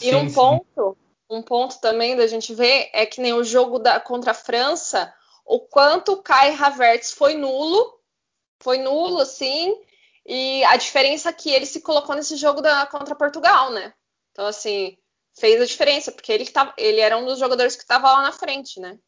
[0.00, 0.96] E um ponto,
[1.28, 5.12] um ponto também da gente ver é que nem o jogo da, contra a França,
[5.44, 7.98] o quanto o Kai Havertz foi nulo,
[8.60, 9.74] foi nulo, sim,
[10.24, 13.92] e a diferença que ele se colocou nesse jogo da, contra Portugal, né?
[14.32, 14.96] Então, assim,
[15.38, 18.32] fez a diferença, porque ele, tava, ele era um dos jogadores que estava lá na
[18.32, 18.98] frente, né?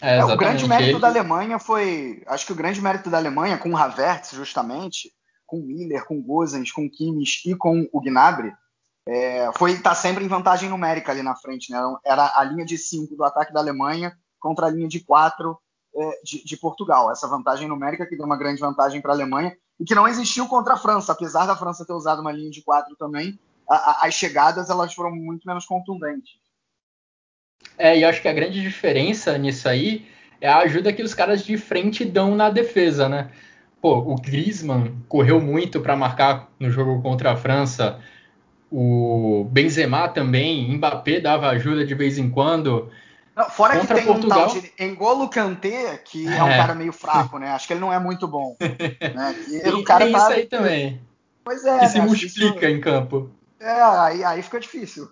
[0.00, 1.00] É, é, o grande mérito ele...
[1.00, 2.22] da Alemanha foi.
[2.26, 5.12] Acho que o grande mérito da Alemanha, com o Havertz, justamente,
[5.46, 8.52] com o Miller, com o Gozens, com o Kimmich e com o Gnabry,
[9.06, 11.70] é, foi estar tá sempre em vantagem numérica ali na frente.
[11.70, 11.78] Né?
[12.04, 15.56] Era a linha de 5 do ataque da Alemanha contra a linha de 4
[15.96, 17.10] é, de, de, Portugal.
[17.10, 20.48] Essa vantagem numérica que deu uma grande vantagem para a Alemanha e que não existiu
[20.48, 21.12] contra a França.
[21.12, 24.92] Apesar da França ter usado uma linha de 4 também, a, a, as chegadas elas
[24.92, 26.32] foram muito menos contundentes.
[27.78, 30.06] É, e acho que a grande diferença nisso aí
[30.40, 33.30] é a ajuda que os caras de frente dão na defesa, né?
[33.80, 38.00] Pô, o Griezmann correu muito para marcar no jogo contra a França.
[38.70, 42.90] O Benzema também, Mbappé dava ajuda de vez em quando.
[43.36, 44.46] Não, fora contra que tem Portugal...
[44.46, 46.36] um tal de Engolo Kanté, que é.
[46.36, 46.42] é.
[46.42, 47.50] um cara meio fraco, né?
[47.50, 48.56] Acho que ele não é muito bom.
[48.60, 49.36] né?
[49.48, 50.18] E o cara tem tá...
[50.18, 51.00] isso aí também.
[51.44, 51.78] Pois é.
[51.78, 51.88] Que né?
[51.88, 52.76] se multiplica isso...
[52.76, 53.30] em campo.
[53.64, 55.08] É, aí, aí fica difícil.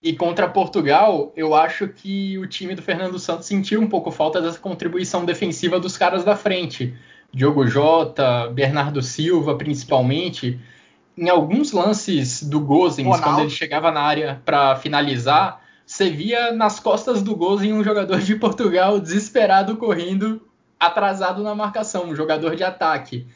[0.00, 4.40] E contra Portugal, eu acho que o time do Fernando Santos sentiu um pouco falta
[4.40, 6.96] dessa contribuição defensiva dos caras da frente.
[7.34, 10.60] Diogo Jota, Bernardo Silva, principalmente.
[11.18, 16.78] Em alguns lances do Gozens, quando ele chegava na área para finalizar, você via nas
[16.78, 20.40] costas do Gozens um jogador de Portugal desesperado correndo,
[20.78, 23.26] atrasado na marcação, um jogador de ataque.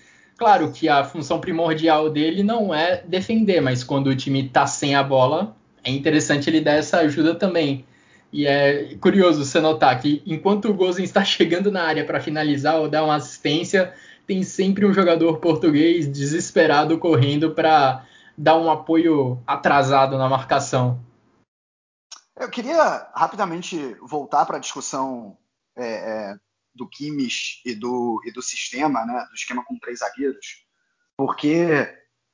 [0.40, 4.94] Claro que a função primordial dele não é defender, mas quando o time está sem
[4.94, 7.84] a bola, é interessante ele dar essa ajuda também.
[8.32, 12.76] E é curioso você notar que enquanto o Gozen está chegando na área para finalizar
[12.76, 13.92] ou dar uma assistência,
[14.26, 20.98] tem sempre um jogador português desesperado correndo para dar um apoio atrasado na marcação.
[22.34, 25.36] Eu queria rapidamente voltar para a discussão
[25.76, 26.34] é, é,
[26.74, 30.64] do Kimmich e do, e do sistema, né, do esquema com três zagueiros,
[31.16, 31.88] porque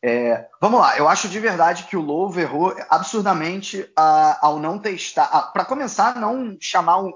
[0.05, 4.79] é, vamos lá, eu acho de verdade que o Louvo errou absurdamente a, ao não
[4.79, 5.51] testar.
[5.53, 7.15] Para começar, não chamar o,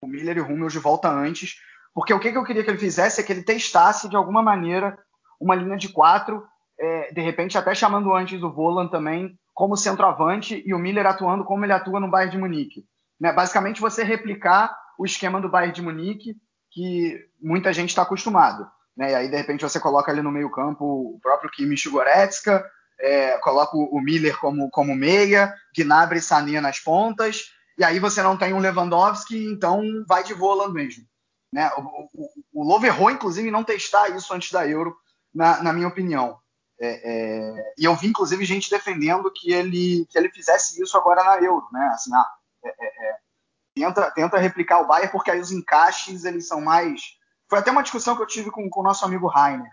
[0.00, 1.56] o, Miller e o Hummels de volta antes,
[1.94, 4.42] porque o que, que, eu queria que ele fizesse é que ele testasse de alguma
[4.42, 4.98] maneira
[5.40, 6.42] uma linha de quatro,
[6.78, 11.44] é, de repente até chamando antes o Volan também como centroavante e o Miller atuando
[11.44, 12.84] como ele atua no Bayern de Munique.
[13.20, 13.32] Né?
[13.32, 16.36] Basicamente, você replicar o esquema do Bayern de Munique
[16.76, 18.70] que muita gente está acostumado.
[18.94, 19.12] Né?
[19.12, 22.62] E aí, de repente, você coloca ali no meio-campo o próprio Kimmich Goretzka,
[23.00, 28.22] é, coloca o Miller como, como meia, Gnabry e Sané nas pontas, e aí você
[28.22, 31.02] não tem um Lewandowski, então vai de Voland mesmo.
[31.50, 31.70] Né?
[31.78, 34.94] O, o, o Lowe errou, inclusive, não testar isso antes da Euro,
[35.34, 36.38] na, na minha opinião.
[36.78, 41.24] É, é, e eu vi, inclusive, gente defendendo que ele, que ele fizesse isso agora
[41.24, 41.90] na Euro, né?
[41.94, 42.28] Assim, ah,
[42.62, 43.25] é, é, é
[43.76, 47.16] tenta, tenta replicar o Bayern, porque aí os encaixes eles são mais.
[47.48, 49.70] Foi até uma discussão que eu tive com o nosso amigo Rainer.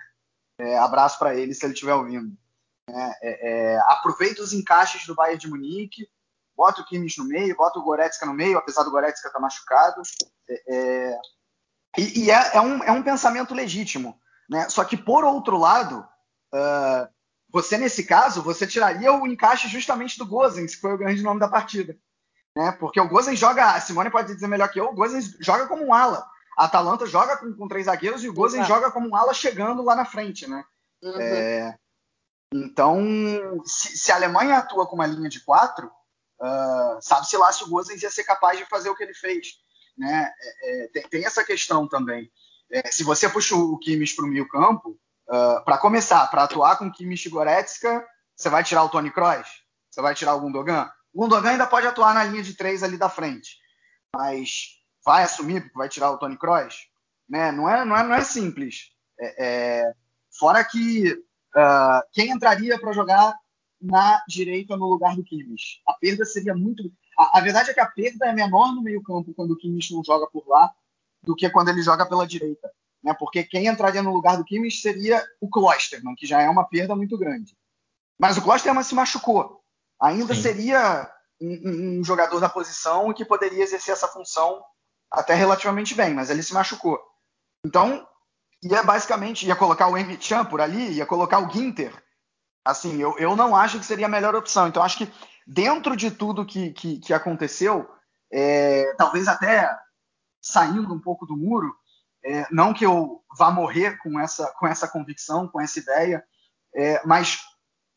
[0.60, 2.38] É, abraço para ele se ele estiver ouvindo.
[3.88, 6.08] aproveita os encaixes do Bayern de Munique,
[6.56, 9.42] bota o Kimmich no meio, bota o Goretzka no meio, apesar do Goretzka estar tá
[9.42, 10.02] machucado.
[11.98, 14.20] e, e é, um, é um pensamento legítimo.
[14.48, 14.70] Né?
[14.70, 16.08] Só que, por outro lado,
[16.54, 17.10] Uh,
[17.50, 21.40] você, nesse caso, você tiraria o encaixe justamente do Gozens, que foi o grande nome
[21.40, 21.98] da partida.
[22.56, 22.72] Né?
[22.74, 25.86] Porque o Gozens joga, a Simone pode dizer melhor que eu, o Gozens joga como
[25.86, 26.26] um ala.
[26.58, 29.82] A Atalanta joga com, com três zagueiros e o Gozens joga como um ala chegando
[29.84, 30.48] lá na frente.
[30.48, 30.64] Né?
[31.02, 31.20] Uhum.
[31.20, 31.78] É,
[32.54, 33.02] então,
[33.66, 37.70] se, se, a Alemanha atua com uma linha de quatro, uh, sabe-se lá se o
[37.70, 39.56] Gozens ia ser capaz de fazer o que ele fez.
[39.98, 40.32] Né?
[40.40, 42.32] É, é, tem, tem, essa questão também.
[42.72, 46.44] É, se você puxa o Kimmich para o meio campo, Uh, ah, para começar, para
[46.44, 49.48] atuar com Kimmich Goretzka, você vai tirar o Tony Kroos?
[49.90, 50.92] Você vai tirar o Gundogan?
[51.14, 53.58] O Gundogan ainda pode atuar na linha de três ali da frente,
[54.16, 56.88] mas vai assumir porque vai tirar o Tony Kroos?
[57.30, 57.52] Né?
[57.52, 58.92] Não, é, não, é, não é simples.
[59.20, 59.94] É, é...
[60.38, 63.36] Fora que uh, quem entraria para jogar
[63.80, 65.82] na direita no lugar do Kimmich?
[65.88, 66.92] A perda seria muito.
[67.18, 70.04] A, a, verdade é que a perda é menor no meio-campo quando o Kimmich não
[70.04, 70.74] joga por lá
[71.22, 72.72] do que quando ele joga pela direita
[73.04, 73.14] né?
[73.14, 76.96] Porque quem entraria no lugar do Kimmich seria o Klosterman, que já é uma perda
[76.96, 77.56] muito grande.
[78.18, 79.63] Mas o Klosterman se machucou.
[80.04, 80.42] Ainda Sim.
[80.42, 81.10] seria
[81.42, 84.62] um, um, jogador da posição que poderia exercer essa função
[85.10, 87.00] até relativamente bem, mas ele se machucou.
[87.66, 88.06] Então,
[88.62, 91.94] ia basicamente ia colocar o Emre Can por ali, ia colocar o Ginter.
[92.66, 94.68] Assim, eu, eu não acho que seria a melhor opção.
[94.68, 95.14] Então, acho que
[95.48, 97.90] dentro de tudo que, que, que aconteceu,
[98.30, 99.70] é, talvez até
[100.42, 101.74] saindo um pouco do muro,
[102.26, 106.22] é, não que eu vá morrer com essa, com essa convicção, com essa ideia,
[106.76, 107.40] é, mas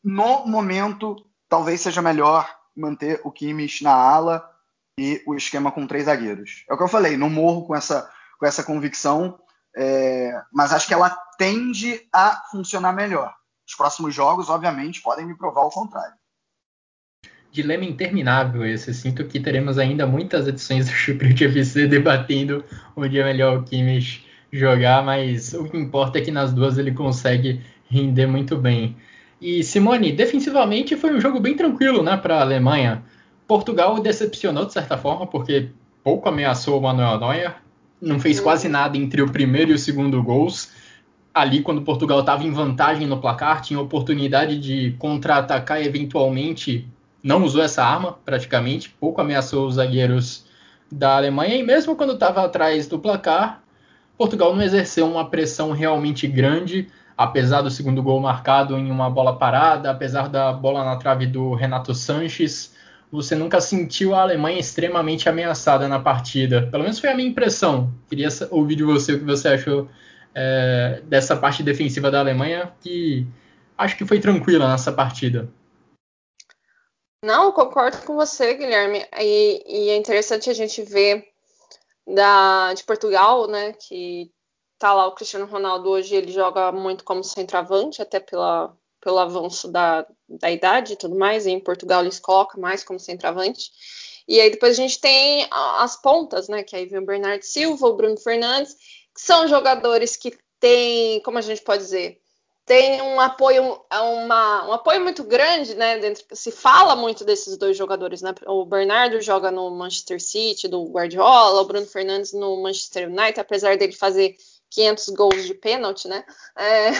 [0.01, 4.49] no momento talvez seja melhor manter o Kimmich na ala
[4.99, 6.63] e o esquema com três zagueiros.
[6.69, 9.39] É o que eu falei, não morro com essa, com essa convicção,
[9.75, 13.33] é, mas acho que ela tende a funcionar melhor.
[13.67, 16.15] Os próximos jogos, obviamente, podem me provar o contrário.
[17.51, 18.93] Dilema interminável esse.
[18.93, 22.63] Sinto que teremos ainda muitas edições do Chucrute FC debatendo
[22.95, 26.93] onde é melhor o Kimmich jogar, mas o que importa é que nas duas ele
[26.93, 28.95] consegue render muito bem.
[29.39, 33.03] E Simone, defensivamente foi um jogo bem tranquilo, né, para a Alemanha.
[33.47, 35.69] Portugal decepcionou de certa forma porque
[36.03, 37.55] pouco ameaçou o Manuel Neuer,
[38.01, 40.71] não fez quase nada entre o primeiro e o segundo gols.
[41.33, 46.87] Ali, quando Portugal estava em vantagem no placar, tinha oportunidade de contra-atacar eventualmente
[47.23, 50.45] não usou essa arma praticamente, pouco ameaçou os zagueiros
[50.91, 53.61] da Alemanha e mesmo quando estava atrás do placar,
[54.17, 56.87] Portugal não exerceu uma pressão realmente grande,
[57.17, 61.55] apesar do segundo gol marcado em uma bola parada, apesar da bola na trave do
[61.55, 62.75] Renato Sanches,
[63.11, 66.67] você nunca sentiu a Alemanha extremamente ameaçada na partida.
[66.69, 67.91] Pelo menos foi a minha impressão.
[68.07, 69.89] Queria ouvir de você o que você achou
[70.35, 73.25] é, dessa parte defensiva da Alemanha, que
[73.77, 75.49] acho que foi tranquila nessa partida.
[77.23, 79.03] Não, concordo com você, Guilherme.
[79.19, 81.25] E, e, é interessante a gente ver
[82.05, 83.73] da, de Portugal, né?
[83.73, 84.31] Que
[84.77, 89.67] tá lá o Cristiano Ronaldo hoje, ele joga muito como centroavante, até pela, pelo avanço
[89.67, 91.45] da, da idade e tudo mais.
[91.45, 93.71] E em Portugal eles colocam mais como centroavante.
[94.27, 96.63] E aí depois a gente tem as pontas, né?
[96.63, 98.75] Que aí vem o Bernardo Silva, o Bruno Fernandes,
[99.13, 102.19] que são jogadores que têm, como a gente pode dizer,
[102.67, 105.99] tem um apoio, uma, um apoio muito grande, né?
[105.99, 108.35] Dentro, se fala muito desses dois jogadores, né?
[108.45, 113.77] O Bernardo joga no Manchester City, do Guardiola, o Bruno Fernandes no Manchester United, apesar
[113.77, 114.35] dele fazer
[114.71, 116.25] 500 gols de pênalti, né?
[116.55, 116.91] É,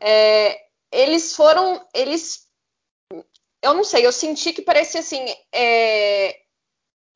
[0.00, 0.60] é,
[0.90, 2.46] eles foram, eles,
[3.62, 6.36] eu não sei, eu senti que parecia assim, é,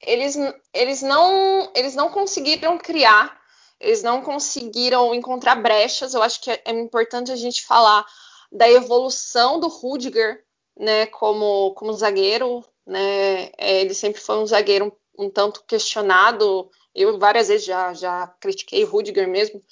[0.01, 0.37] eles,
[0.73, 3.37] eles não, eles não conseguiram criar
[3.81, 6.15] eles não conseguiram encontrar brechas.
[6.15, 8.07] Eu acho que é, é importante a gente falar
[8.51, 10.45] da evolução do Rudiger,
[10.79, 17.19] né, como, como zagueiro, né, é, ele sempre foi um zagueiro um, tanto questionado, eu
[17.19, 19.63] várias vezes já, já critiquei Rudiger mesmo,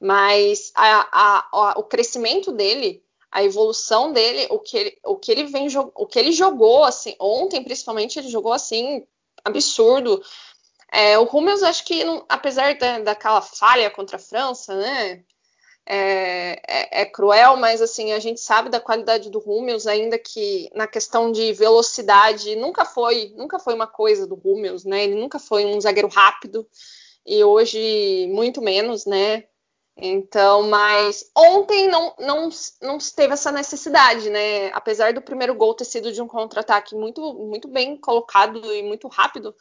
[0.00, 5.30] mas a, a, a, o crescimento dele, a evolução dele, o que ele, o que
[5.32, 9.06] ele vem o que ele jogou assim, ontem principalmente ele jogou assim
[9.44, 10.22] absurdo,
[10.92, 15.24] é, o Hummels, acho que, apesar da, daquela falha contra a França, né?
[15.84, 20.70] É, é, é, cruel, mas assim a gente sabe da qualidade do Rúmeus, ainda que
[20.74, 25.04] na questão de velocidade nunca foi, nunca foi uma coisa do Rúmeus, né?
[25.04, 26.66] Ele nunca foi um zagueiro rápido
[27.26, 29.44] e hoje muito menos, né?
[29.96, 32.48] Então, mas ontem não, não,
[32.80, 34.70] não teve essa necessidade, né?
[34.72, 39.06] Apesar do primeiro gol ter sido de um contra-ataque muito, muito bem colocado e muito
[39.08, 39.54] rápido,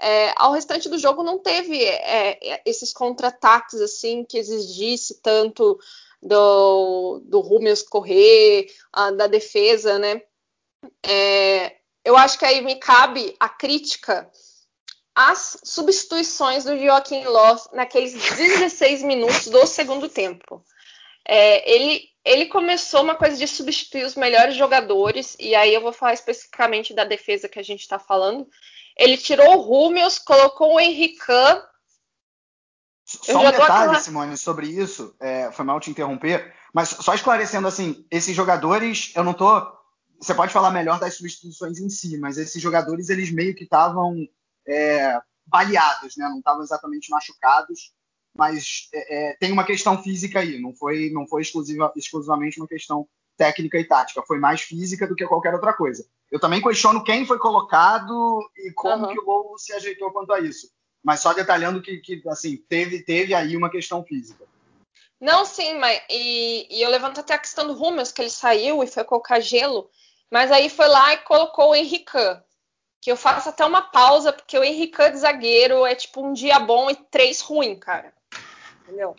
[0.00, 5.78] é, ao restante do jogo não teve é, esses contra-ataques assim que exigisse tanto
[6.22, 10.22] do, do Rúmeus correr, a, da defesa, né?
[11.04, 14.30] É, eu acho que aí me cabe a crítica
[15.14, 20.64] às substituições do Joaquim Loss naqueles 16 minutos do segundo tempo.
[21.26, 25.92] É, ele, ele começou uma coisa de substituir os melhores jogadores, e aí eu vou
[25.92, 28.48] falar especificamente da defesa que a gente está falando.
[28.96, 31.18] Ele tirou o Rúmeus, colocou o Henrique.
[33.04, 34.00] Só um detalhe, aquela...
[34.00, 39.24] Simone, sobre isso, é, foi mal te interromper, mas só esclarecendo assim, esses jogadores, eu
[39.24, 39.60] não tô.
[40.18, 44.16] Você pode falar melhor das substituições em si, mas esses jogadores, eles meio que estavam
[44.66, 46.28] é, baleados, né?
[46.28, 47.92] Não estavam exatamente machucados,
[48.34, 52.68] mas é, é, tem uma questão física aí, não foi, não foi exclusiva, exclusivamente uma
[52.68, 53.06] questão
[53.36, 56.06] técnica e tática, foi mais física do que qualquer outra coisa.
[56.30, 59.12] Eu também questiono quem foi colocado e como uhum.
[59.12, 60.70] que o gol se ajeitou quanto a isso.
[61.04, 64.46] Mas só detalhando que, que assim, teve, teve aí uma questão física.
[65.20, 68.82] Não, sim, mas e, e eu levanto até a questão do Rummels, que ele saiu
[68.82, 69.90] e foi colocar gelo,
[70.30, 72.18] mas aí foi lá e colocou o Henrique,
[73.00, 76.58] que eu faço até uma pausa, porque o Henrique de zagueiro é tipo um dia
[76.58, 78.12] bom e três ruim, cara.
[78.92, 79.16] Entendeu?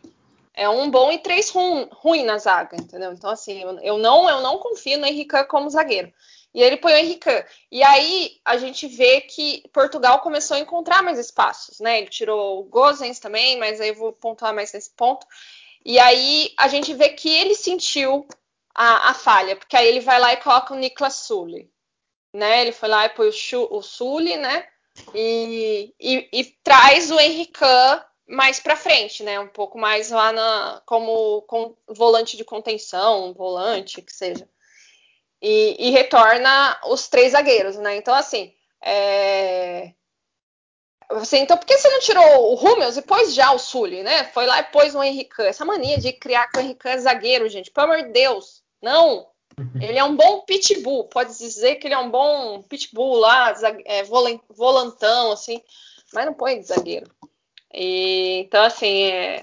[0.53, 3.11] É um bom e três ruim, ruim na zaga, entendeu?
[3.11, 6.13] Então, assim, eu, não eu não confio no Henrique como zagueiro.
[6.53, 7.29] E ele põe o Henrique.
[7.71, 11.97] E aí a gente vê que Portugal começou a encontrar mais espaços, né?
[11.97, 15.25] Ele tirou o Gozens também, mas aí eu vou pontuar mais nesse ponto.
[15.83, 18.27] E aí a gente vê que ele sentiu
[18.75, 21.67] a, a falha, porque aí ele vai lá e coloca o Niklas Sully,
[22.31, 22.61] né?
[22.61, 24.67] Ele foi lá e põe o, o Sully, né?
[25.15, 27.65] E, e, e, traz o Henrique
[28.27, 29.39] mais para frente, né?
[29.39, 34.47] Um pouco mais lá na, como com, volante de contenção, volante, que seja
[35.43, 37.97] e, e retorna os três zagueiros, né?
[37.97, 39.91] Então, assim, é...
[41.09, 44.23] Assim, então por que você não tirou o Rummels e pôs já o Sully, né?
[44.31, 45.41] Foi lá e pôs o Henrique.
[45.41, 47.69] Essa mania de criar que o Henrique é zagueiro, gente.
[47.69, 48.63] Pelo amor de Deus.
[48.81, 49.27] Não.
[49.79, 51.03] Ele é um bom pitbull.
[51.09, 53.53] Pode dizer que ele é um bom pitbull lá,
[53.85, 54.01] é,
[54.49, 55.61] volantão, assim.
[56.13, 57.11] Mas não põe de zagueiro.
[57.73, 59.41] E, então, assim, é,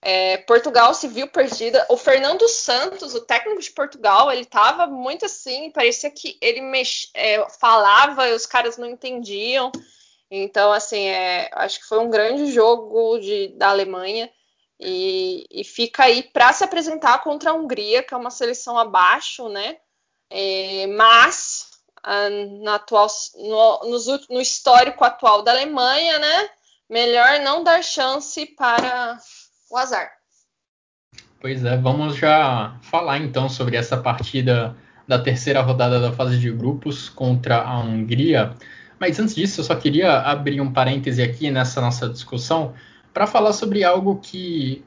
[0.00, 1.84] é, Portugal se viu perdida.
[1.88, 7.10] O Fernando Santos, o técnico de Portugal, ele estava muito assim, parecia que ele mex...
[7.14, 9.72] É, falava e os caras não entendiam.
[10.30, 14.30] Então, assim, é, acho que foi um grande jogo de, da Alemanha.
[14.80, 19.48] E, e fica aí para se apresentar contra a Hungria, que é uma seleção abaixo,
[19.48, 19.76] né?
[20.28, 21.70] É, mas
[22.02, 23.06] a, na atual,
[23.36, 26.50] no, no, no histórico atual da Alemanha, né?
[26.92, 29.16] Melhor não dar chance para
[29.70, 30.10] o azar.
[31.40, 34.76] Pois é, vamos já falar então sobre essa partida
[35.08, 38.52] da terceira rodada da fase de grupos contra a Hungria.
[39.00, 42.74] Mas antes disso, eu só queria abrir um parêntese aqui nessa nossa discussão
[43.10, 44.84] para falar sobre algo que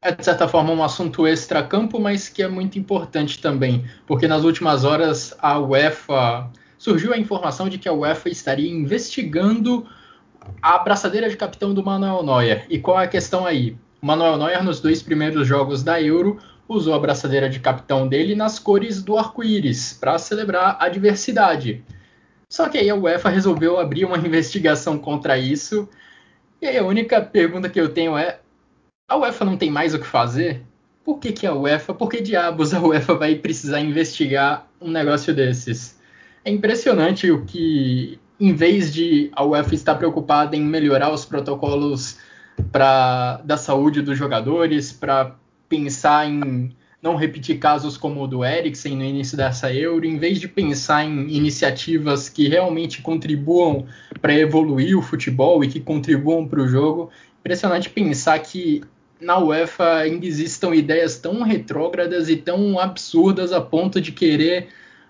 [0.00, 4.44] é de certa forma um assunto extra-campo, mas que é muito importante também, porque nas
[4.44, 9.84] últimas horas a UEFA surgiu a informação de que a UEFA estaria investigando
[10.60, 12.66] a abraçadeira de capitão do Manuel Neuer.
[12.68, 13.76] E qual é a questão aí?
[14.00, 16.38] Manuel Neuer, nos dois primeiros jogos da Euro,
[16.68, 21.82] usou a braçadeira de capitão dele nas cores do arco-íris, para celebrar a diversidade.
[22.48, 25.88] Só que aí a UEFA resolveu abrir uma investigação contra isso.
[26.60, 28.40] E aí a única pergunta que eu tenho é:
[29.08, 30.62] a UEFA não tem mais o que fazer?
[31.04, 35.34] Por que, que a UEFA, por que diabos a UEFA vai precisar investigar um negócio
[35.34, 35.98] desses?
[36.44, 42.18] É impressionante o que, em vez de a UEFA estar preocupada em melhorar os protocolos
[42.72, 45.34] para da saúde dos jogadores, para
[45.68, 46.70] pensar em
[47.00, 51.04] não repetir casos como o do Eriksen no início dessa Euro, em vez de pensar
[51.04, 53.86] em iniciativas que realmente contribuam
[54.20, 57.10] para evoluir o futebol e que contribuam para o jogo,
[57.40, 58.82] impressionante pensar que
[59.20, 64.68] na UEFA ainda existam ideias tão retrógradas e tão absurdas a ponto de querer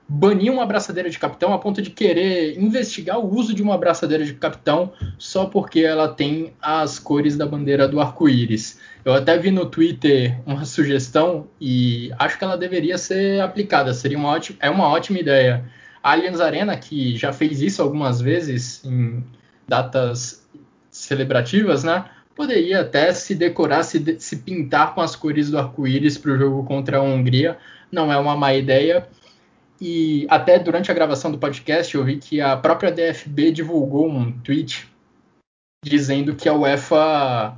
[0.09, 4.25] banir uma abraçadeira de capitão a ponto de querer investigar o uso de uma abraçadeira
[4.25, 8.81] de capitão só porque ela tem as cores da bandeira do arco-íris.
[9.05, 13.93] Eu até vi no Twitter uma sugestão e acho que ela deveria ser aplicada.
[13.93, 15.65] Seria uma ótima, é uma ótima ideia.
[16.03, 19.23] A Allianz Arena, que já fez isso algumas vezes em
[19.69, 20.49] datas
[20.91, 22.07] celebrativas, né?
[22.39, 26.63] poderia até se decorar, se, se pintar com as cores do arco-íris para o jogo
[26.63, 27.59] contra a Hungria.
[27.91, 29.09] Não é uma má ideia.
[29.81, 34.33] E até durante a gravação do podcast eu vi que a própria DFB divulgou um
[34.41, 34.89] tweet
[35.85, 37.57] dizendo que a UEFA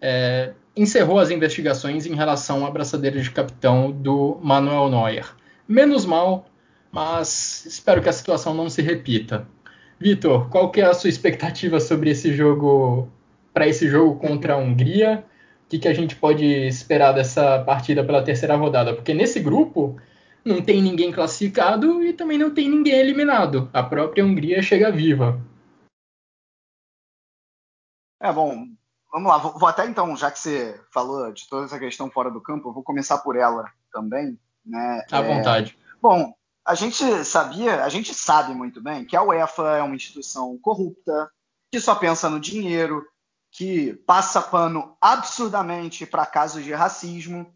[0.00, 5.34] é, encerrou as investigações em relação à abraçadeira de capitão do Manuel Neuer.
[5.68, 6.46] Menos mal,
[6.90, 9.46] mas espero que a situação não se repita.
[10.00, 13.08] Vitor, qual que é a sua expectativa sobre esse jogo,
[13.54, 15.24] para esse jogo contra a Hungria?
[15.64, 18.92] O que, que a gente pode esperar dessa partida pela terceira rodada?
[18.92, 19.96] Porque nesse grupo
[20.44, 23.70] não tem ninguém classificado e também não tem ninguém eliminado.
[23.72, 25.40] A própria Hungria chega viva.
[28.20, 28.66] É bom,
[29.12, 29.38] vamos lá.
[29.38, 32.68] Vou, vou, até então, já que você falou de toda essa questão fora do campo,
[32.68, 34.38] eu vou começar por ela também.
[34.64, 35.04] Né?
[35.10, 35.76] À é, vontade.
[36.00, 36.32] Bom,
[36.64, 41.30] a gente sabia, a gente sabe muito bem que a UEFA é uma instituição corrupta,
[41.70, 43.04] que só pensa no dinheiro,
[43.50, 47.52] que passa pano absurdamente para casos de racismo.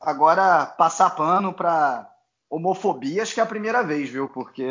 [0.00, 2.10] Agora, passar pano para
[2.50, 4.28] homofobia, acho que é a primeira vez, viu?
[4.28, 4.66] Porque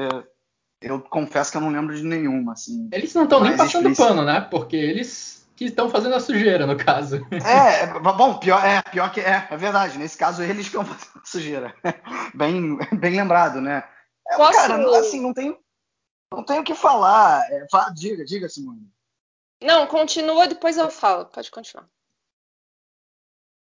[0.82, 2.54] eu confesso que eu não lembro de nenhuma.
[2.54, 4.08] Assim, eles não estão nem passando explícito.
[4.08, 4.42] pano, né?
[4.42, 7.26] Porque eles que estão fazendo a sujeira, no caso.
[7.32, 9.98] É, é, bom, pior, é, pior que é, é verdade.
[9.98, 11.76] Nesse caso, eles que estão fazendo a sujeira.
[12.34, 13.84] bem, bem lembrado, né?
[14.30, 14.58] É, Posso...
[14.58, 15.58] Cara, assim, não tem,
[16.32, 17.46] não tem o que falar.
[17.52, 18.90] É, fala, diga, diga, Simone.
[19.62, 21.26] Não, continua, depois eu falo.
[21.26, 21.90] Pode continuar.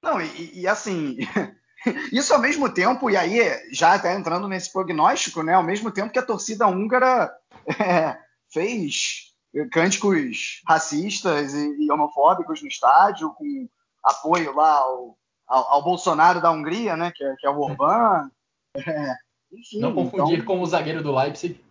[0.01, 1.17] Não, e, e assim,
[2.11, 3.39] isso ao mesmo tempo, e aí
[3.71, 5.53] já até entrando nesse prognóstico, né?
[5.53, 7.31] Ao mesmo tempo que a torcida húngara
[7.79, 8.17] é,
[8.51, 9.33] fez
[9.71, 13.67] cânticos racistas e, e, homofóbicos no estádio, com
[14.03, 15.17] apoio lá ao,
[15.47, 17.11] ao, ao Bolsonaro da Hungria, né?
[17.15, 18.29] Que é, que é o Orbán.
[18.75, 19.15] É,
[19.51, 20.45] enfim, não confundir então...
[20.45, 21.63] com o zagueiro do Leipzig.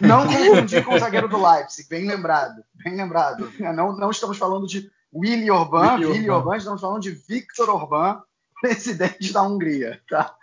[0.00, 3.52] Não confundir com o zagueiro do Leipzig, bem lembrado, bem lembrado.
[3.58, 6.56] Não, não estamos falando de Willy Orbán, Willy, Willy Orbán.
[6.56, 8.22] estamos falando de Viktor Orbán,
[8.62, 10.36] presidente da Hungria, tá?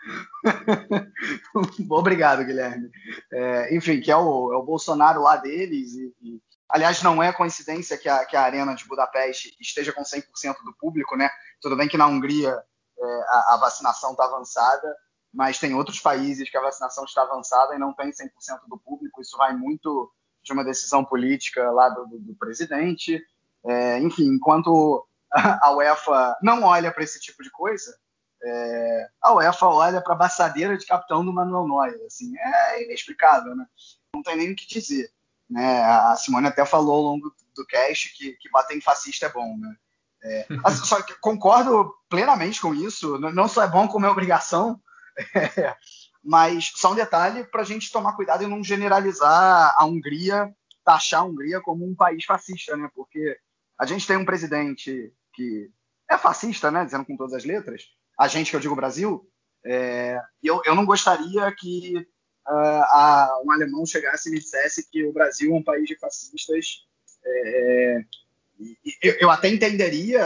[1.90, 2.92] Obrigado, Guilherme.
[3.32, 5.94] É, enfim, que é o, é o, Bolsonaro lá deles.
[5.94, 10.04] E, e, aliás, não é coincidência que a, que a Arena de Budapeste esteja com
[10.04, 10.22] 100%
[10.66, 11.30] do público, né?
[11.62, 12.62] Tudo bem que na Hungria
[13.00, 14.94] é, a, a, vacinação está avançada,
[15.34, 18.28] mas tem outros países que a vacinação está avançada e não tem 100%
[18.68, 19.22] do público.
[19.22, 20.12] Isso vai muito
[20.44, 23.24] de uma decisão política lá do, do, do presidente.
[23.66, 27.98] É, enfim, enquanto a UEFA não olha para esse tipo de coisa,
[28.44, 32.06] é, a UEFA olha para a baçadeira de capitão do Manuel Neuer.
[32.06, 33.66] Assim, é inexplicável, né?
[34.14, 35.12] Não tem nem o que dizer.
[35.50, 35.84] Né?
[35.84, 39.58] A Simone até falou ao longo do cast que, que bater em fascista é bom,
[39.58, 39.76] né?
[40.22, 40.48] É,
[40.86, 43.18] só que concordo plenamente com isso.
[43.20, 44.80] Não só é bom como é obrigação,
[45.36, 45.76] é,
[46.24, 51.22] mas só um detalhe para a gente tomar cuidado e não generalizar a Hungria, taxar
[51.22, 52.90] a Hungria como um país fascista, né?
[52.94, 53.38] Porque
[53.78, 55.70] a gente tem um presidente que
[56.10, 56.86] é fascista, né?
[56.86, 57.84] Dizendo com todas as letras,
[58.20, 59.26] a gente que eu digo Brasil,
[59.66, 65.06] é, eu, eu não gostaria que uh, a, um alemão chegasse e me dissesse que
[65.06, 66.86] o Brasil é um país de fascistas.
[67.26, 68.04] É,
[69.02, 70.22] eu, eu até entenderia,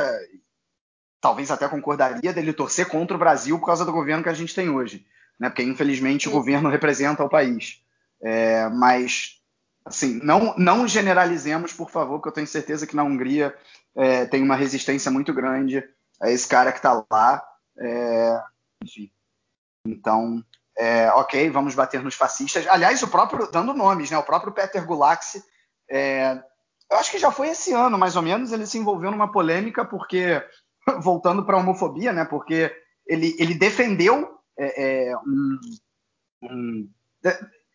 [1.22, 4.56] talvez até concordaria dele torcer contra o Brasil por causa do governo que a gente
[4.56, 5.06] tem hoje,
[5.40, 5.50] né?
[5.50, 7.80] Porque infelizmente o governo representa o país.
[8.24, 9.40] É, mas
[9.86, 13.56] assim, não, não generalizemos, por favor, que eu tenho certeza que na Hungria
[13.96, 15.84] é, tem uma resistência muito grande
[16.20, 17.53] a esse cara que está lá.
[17.80, 18.42] É,
[18.84, 19.12] enfim.
[19.86, 20.44] Então,
[20.78, 22.68] é, ok, vamos bater nos fascistas.
[22.68, 24.18] Aliás, o próprio, dando nomes, né?
[24.18, 25.44] O próprio Peter Gulaxi,
[25.90, 26.42] é,
[26.90, 29.86] eu acho que já foi esse ano, mais ou menos, ele se envolveu numa polêmica
[29.86, 30.44] porque,
[31.02, 32.26] voltando para a homofobia, né?
[32.26, 32.76] Porque
[33.08, 35.60] ele, ele defendeu é, é um,
[36.44, 36.90] um,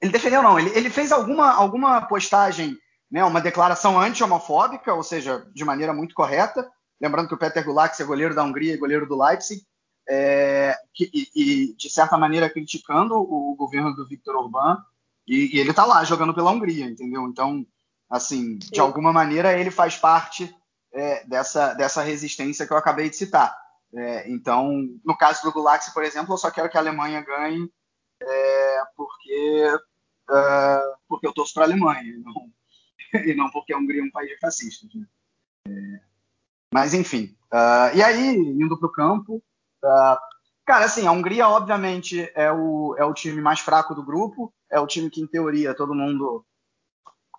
[0.00, 2.76] ele defendeu não, ele, ele fez alguma, alguma postagem,
[3.10, 3.24] né?
[3.24, 6.68] Uma declaração anti-homofóbica, ou seja, de maneira muito correta.
[7.00, 9.62] Lembrando que o Peter Gulaxi é goleiro da Hungria e goleiro do Leipzig
[10.08, 14.78] é, que, e, de certa maneira, criticando o governo do Viktor Orbán,
[15.26, 17.26] e, e ele está lá jogando pela Hungria, entendeu?
[17.26, 17.66] Então,
[18.08, 18.80] assim, de Sim.
[18.80, 20.54] alguma maneira, ele faz parte
[20.92, 23.54] é, dessa, dessa resistência que eu acabei de citar.
[23.94, 24.70] É, então,
[25.04, 27.70] no caso do Gulaxi, por exemplo, eu só quero que a Alemanha ganhe
[28.20, 29.74] é, porque,
[30.30, 32.50] uh, porque eu torço para a Alemanha, e não,
[33.26, 34.90] e não porque a Hungria é um país de fascistas.
[34.94, 35.06] Né?
[35.68, 36.00] É,
[36.72, 37.36] mas, enfim.
[37.52, 39.42] Uh, e aí, indo para o campo,
[39.84, 40.16] Uh,
[40.64, 44.78] cara, assim, a Hungria, obviamente, é o, é o time mais fraco do grupo, é
[44.78, 46.44] o time que, em teoria, todo mundo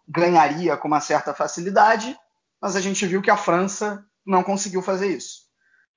[0.08, 2.18] ganharia com uma certa facilidade,
[2.60, 5.50] mas a gente viu que a França não conseguiu fazer isso.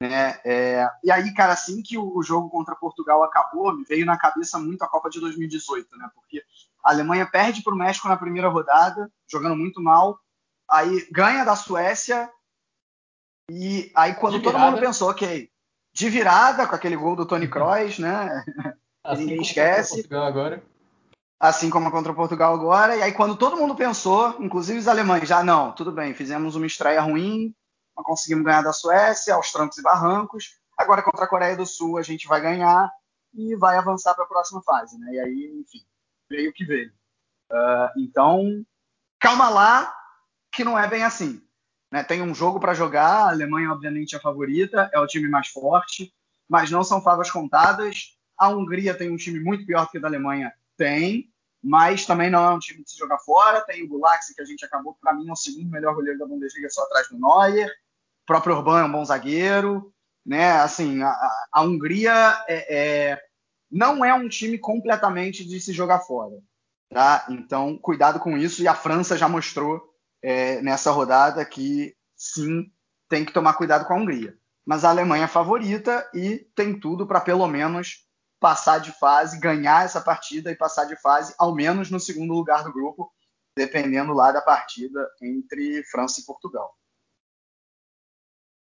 [0.03, 0.41] Né?
[0.45, 4.19] É, e aí, cara, assim que o, o, jogo contra Portugal acabou, me veio na
[4.19, 6.11] cabeça muito a Copa de 2018, né?
[6.13, 6.43] Porque
[6.85, 10.19] a Alemanha perde para o México na primeira rodada, jogando muito mal,
[10.69, 12.29] aí ganha da Suécia
[13.49, 15.52] E aí, quando todo mundo pensou, ok,
[15.93, 18.45] de virada, com aquele gol do Tony Kroos, né?
[19.05, 19.95] Assim ninguém esquece.
[19.95, 20.63] Portugal agora.
[21.39, 22.97] Assim como contra o Portugal agora.
[22.97, 26.67] E aí, quando todo mundo pensou, inclusive os alemães, já não, tudo bem, fizemos uma
[26.67, 27.55] estreia ruim,
[27.97, 30.57] não conseguimos ganhar da Suécia, aos trancos e barrancos.
[30.79, 32.91] Agora, contra a Coreia do Sul, a gente vai ganhar
[33.35, 35.13] e vai avançar para a próxima fase, né?
[35.13, 35.85] E aí, enfim,
[36.31, 36.93] veio o que veio.
[37.51, 38.65] Uh, então,
[39.19, 39.95] calma lá,
[40.51, 41.43] que não é bem assim.
[41.93, 42.03] Né?
[42.03, 45.49] Tem um jogo para jogar, a Alemanha, obviamente, é a favorita, é o time mais
[45.49, 46.11] forte,
[46.49, 48.17] mas não são favas contadas.
[48.39, 51.31] A Hungria tem um time muito pior do que o da Alemanha, tem,
[51.63, 53.61] mas também não é um time de se jogar fora.
[53.61, 56.27] Tem o Gulaxi, que a gente acabou, para mim, é o segundo melhor goleiro da
[56.27, 57.69] Bundesliga, só atrás do Neuer.
[57.69, 59.93] O próprio Urban é um bom zagueiro.
[60.25, 60.51] Né?
[60.51, 61.15] Assim, a,
[61.53, 63.23] a Hungria é, é,
[63.71, 66.39] não é um time completamente de se jogar fora.
[66.89, 67.27] Tá?
[67.29, 68.63] Então, cuidado com isso.
[68.63, 69.92] E a França já mostrou
[70.23, 72.71] é, nessa rodada que, sim,
[73.09, 74.37] tem que tomar cuidado com a Hungria.
[74.65, 78.07] Mas a Alemanha é favorita e tem tudo para, pelo menos,
[78.39, 82.63] passar de fase, ganhar essa partida e passar de fase, ao menos no segundo lugar
[82.65, 83.13] do grupo,
[83.57, 86.75] dependendo lá da partida entre França e Portugal.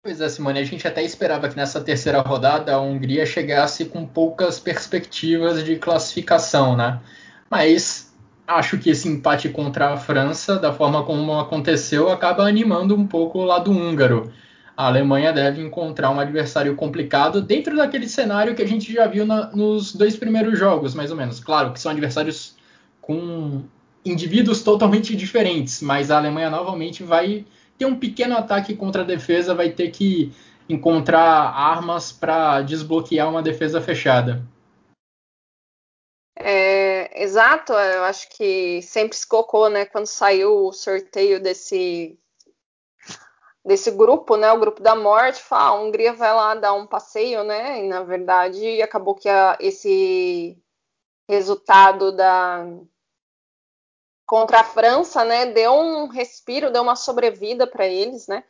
[0.02, 4.06] Pois é, Simone, a gente até esperava que nessa terceira rodada a Hungria chegasse com
[4.06, 7.02] poucas perspectivas de classificação, né?
[7.50, 8.07] Mas
[8.48, 13.38] acho que esse empate contra a França, da forma como aconteceu, acaba animando um pouco
[13.38, 14.32] o lado húngaro
[14.78, 19.26] a Alemanha deve encontrar um adversário complicado dentro daquele cenário que a gente já viu
[19.26, 21.40] na, nos dois primeiros jogos, mais ou menos.
[21.40, 22.54] Claro que são adversários
[23.00, 23.64] com
[24.04, 27.44] indivíduos totalmente diferentes, mas a Alemanha novamente vai
[27.76, 30.32] ter um pequeno ataque contra a defesa, vai ter que
[30.68, 34.46] encontrar armas para desbloquear uma defesa fechada.
[36.38, 36.77] É,
[37.22, 42.18] exato, eu acho que sempre se colocou, né, quando saiu o sorteio desse
[43.64, 46.86] desse grupo, né, o grupo da morte, fala, ah, a Hungria vai lá dar um
[46.86, 50.56] passeio, né, e na verdade acabou que a, esse
[51.28, 52.66] resultado da
[54.26, 58.44] contra a França, né, deu um respiro, deu uma sobrevida para eles, né,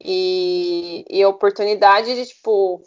[0.00, 2.82] e, e a oportunidade de tipo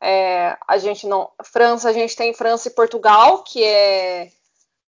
[0.00, 4.30] é, a gente não, França, a gente tem França e Portugal, que é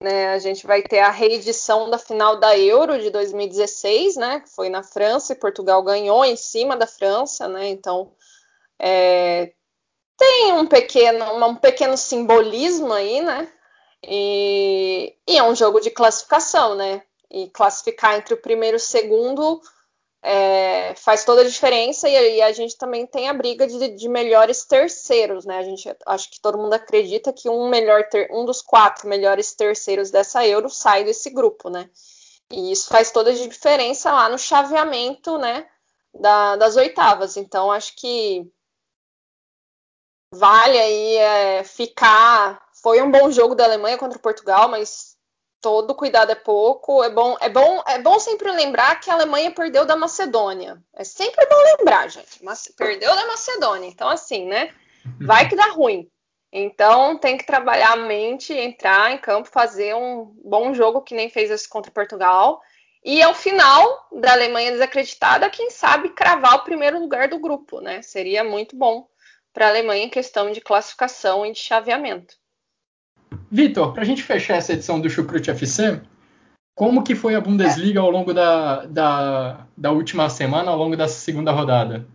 [0.00, 4.40] né, a gente vai ter a reedição da final da Euro de 2016, né?
[4.40, 7.68] Que foi na França e Portugal ganhou em cima da França, né?
[7.68, 8.10] Então
[8.78, 9.52] é,
[10.16, 13.52] tem um pequeno, um pequeno simbolismo aí, né?
[14.02, 17.02] E, e, é um jogo de classificação, né?
[17.30, 19.60] E classificar entre o primeiro e o segundo
[20.22, 24.08] é, faz toda a diferença e, e, a gente também tem a briga de, de,
[24.08, 25.58] melhores terceiros, né?
[25.58, 29.54] A gente acho que todo mundo acredita que um melhor ter, um dos quatro melhores
[29.54, 31.88] terceiros dessa Euro sai desse grupo, né?
[32.50, 35.66] E isso faz toda a diferença lá no chaveamento, né?
[36.12, 37.36] Da, das oitavas.
[37.36, 38.46] Então acho que
[40.34, 42.60] vale aí é, ficar.
[42.82, 45.09] Foi um bom jogo da Alemanha contra Portugal, mas
[45.60, 47.02] todo cuidado é pouco.
[47.02, 50.82] É bom, é bom, é bom sempre lembrar que a Alemanha perdeu da Macedônia.
[50.94, 52.42] É sempre bom lembrar, gente.
[52.42, 53.88] Mas perdeu da Macedônia.
[53.88, 54.74] Então, assim, né?
[55.20, 56.10] Vai que dá ruim.
[56.52, 61.30] Então tem que trabalhar a mente, entrar em campo, fazer um bom jogo que nem
[61.30, 62.60] fez esse contra Portugal.
[63.04, 68.02] E ao final da Alemanha desacreditada, quem sabe cravar o primeiro lugar do grupo, né?
[68.02, 69.08] Seria muito bom
[69.52, 72.36] para a Alemanha em questão de classificação e de chaveamento.
[73.50, 76.00] Vitor, para a gente fechar essa edição do Chucrute FC,
[76.74, 81.08] como que foi a Bundesliga ao longo da, da, da última semana, ao longo da
[81.08, 82.06] segunda rodada?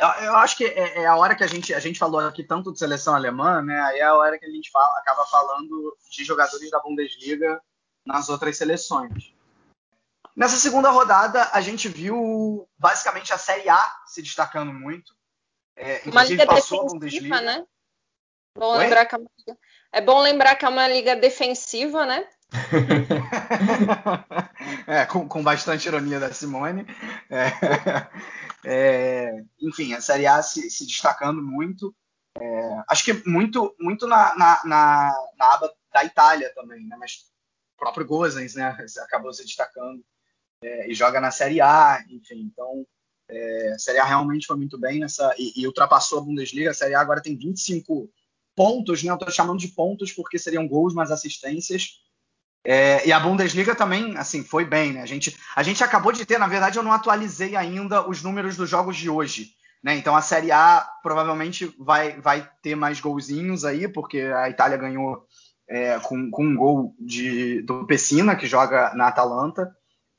[0.00, 2.44] Eu, eu acho que é, é, a hora que a gente, a gente falou aqui
[2.44, 3.80] tanto de seleção alemã, né?
[3.80, 7.60] Aí é a hora que a gente fala, acaba falando de jogadores da Bundesliga
[8.04, 9.32] nas outras seleções.
[10.34, 15.16] Nessa segunda rodada, a gente viu basicamente a Série A se destacando muito.
[15.74, 17.40] É, Uma liga passou a Bundesliga.
[17.40, 17.66] né?
[18.58, 19.18] Lembrar que a
[19.96, 22.28] é bom lembrar que é uma liga defensiva, né?
[24.86, 26.86] é, com, com, bastante ironia da Simone.
[27.30, 27.46] É,
[28.62, 31.96] é, enfim, a Série A se, se destacando muito.
[32.38, 36.94] É, acho que muito, muito na, na, na, na, aba da Itália também, né?
[37.00, 37.24] Mas
[37.74, 38.76] o próprio Gozens, né?
[39.00, 40.04] Acabou se destacando
[40.62, 42.50] é, e joga na Série A, enfim.
[42.52, 42.86] Então,
[43.30, 46.72] é, a Série A realmente foi muito bem nessa e, e ultrapassou a Bundesliga.
[46.72, 48.10] A Série A agora tem 25
[48.56, 49.10] pontos, né?
[49.10, 52.00] Eu estou chamando de pontos porque seriam gols mais assistências.
[52.64, 55.02] É, e a Bundesliga também, assim, foi bem, né?
[55.02, 58.56] A gente, a gente acabou de ter, na verdade, eu não atualizei ainda os números
[58.56, 59.54] dos jogos de hoje.
[59.84, 59.96] Né?
[59.96, 65.24] Então a Série A provavelmente vai, vai ter mais golzinhos aí, porque a Itália ganhou
[65.68, 69.72] é, com, com um gol de, do Pessina, que joga na Atalanta.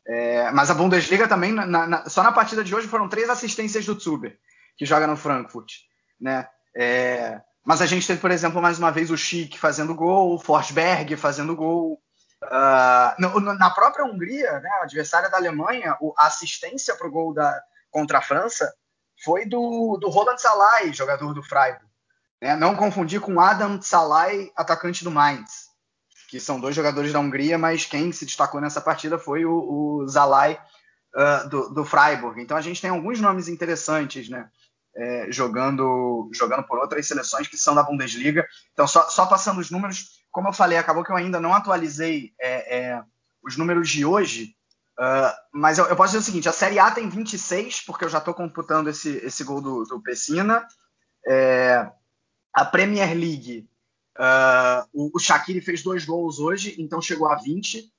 [0.08, 3.86] É, mas a Bundesliga também, na, na, só na partida de hoje foram três assistências
[3.86, 4.38] do Zuber,
[4.78, 5.74] que joga no Frankfurt.
[6.18, 6.48] Né?
[6.74, 10.40] É, mas a gente teve, por exemplo, mais uma vez o Schick fazendo gol, o
[10.40, 12.02] Forsberg fazendo gol.
[12.42, 17.62] Uh, na própria Hungria, né, adversária da Alemanha, a assistência para o gol da,
[17.92, 18.74] contra a França
[19.22, 21.84] foi do, do Roland Salai, jogador do Freiburg.
[22.42, 22.56] Né?
[22.56, 25.68] Não confundir com Adam Salai, atacante do Mainz,
[26.30, 30.06] que são dois jogadores da Hungria, mas quem se destacou nessa partida foi o, o
[30.06, 32.42] uh, do, do, Freiburg.
[32.42, 34.50] Então a gente tem alguns nomes interessantes, né?
[35.00, 38.48] É, jogando, jogando por outras seleções que são da Bundesliga.
[38.74, 42.34] Então, só, só passando os números, como eu falei, acabou que eu ainda não atualizei
[42.40, 43.04] é, é,
[43.44, 44.56] os números de hoje,
[45.00, 48.10] uh, mas eu, eu, posso dizer o seguinte: a Série A tem 26, porque eu
[48.10, 50.68] já estou computando esse, esse gol do, do Pessina.
[51.28, 51.90] É,
[52.54, 53.70] a Premier League,
[54.18, 57.92] uh, o, o Shaqiri fez dois gols hoje, então chegou a 20.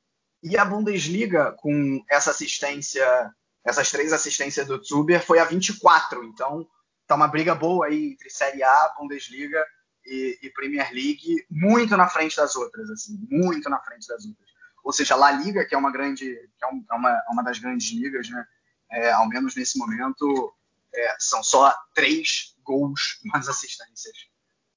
[0.42, 3.32] E a Bundesliga, com essa assistência,
[3.64, 6.24] essas três assistências do Zuber, foi a 24.
[6.24, 6.66] Então,
[7.09, 9.64] tá uma briga boa aí entre Série A, Bundesliga
[10.04, 14.48] e, e, Premier League, muito na frente das outras, assim, muito na frente das outras.
[14.84, 17.59] Ou seja, a La Liga, que é uma grande, que é, é uma, uma das
[17.59, 18.46] grandes ligas, né?
[18.90, 20.54] É, ao menos nesse momento,
[20.94, 24.16] é, são só três gols nas assistências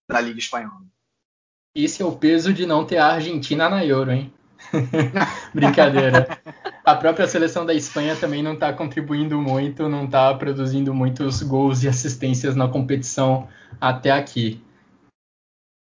[0.09, 0.85] da Liga Espanhola.
[1.73, 4.33] Esse é o peso de não ter a Argentina na Euro, hein?
[5.53, 6.27] Brincadeira.
[6.83, 11.83] A própria seleção da Espanha também não está contribuindo muito, não está produzindo muitos gols
[11.83, 13.47] e assistências na competição
[13.79, 14.61] até aqui.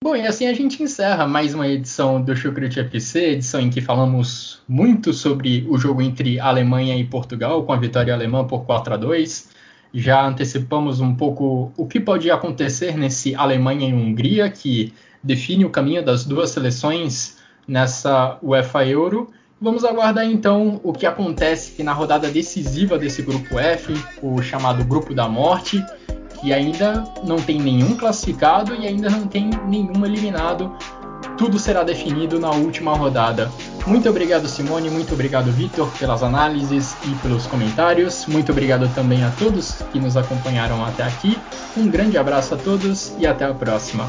[0.03, 3.81] Bom, e assim a gente encerra mais uma edição do Chucrute FC, edição em que
[3.81, 8.95] falamos muito sobre o jogo entre Alemanha e Portugal, com a vitória alemã por 4
[8.95, 9.57] a 2
[9.99, 15.71] já antecipamos um pouco o que pode acontecer nesse Alemanha e Hungria, que define o
[15.71, 17.36] caminho das duas seleções
[17.67, 19.31] nessa UEFA Euro.
[19.61, 25.15] Vamos aguardar então o que acontece na rodada decisiva desse grupo F, o chamado Grupo
[25.15, 25.83] da Morte,
[26.41, 30.77] que ainda não tem nenhum classificado e ainda não tem nenhum eliminado
[31.37, 33.51] tudo será definido na última rodada.
[33.87, 38.27] Muito obrigado, Simone, muito obrigado, Vitor, pelas análises e pelos comentários.
[38.27, 41.39] Muito obrigado também a todos que nos acompanharam até aqui.
[41.77, 44.07] Um grande abraço a todos e até a próxima.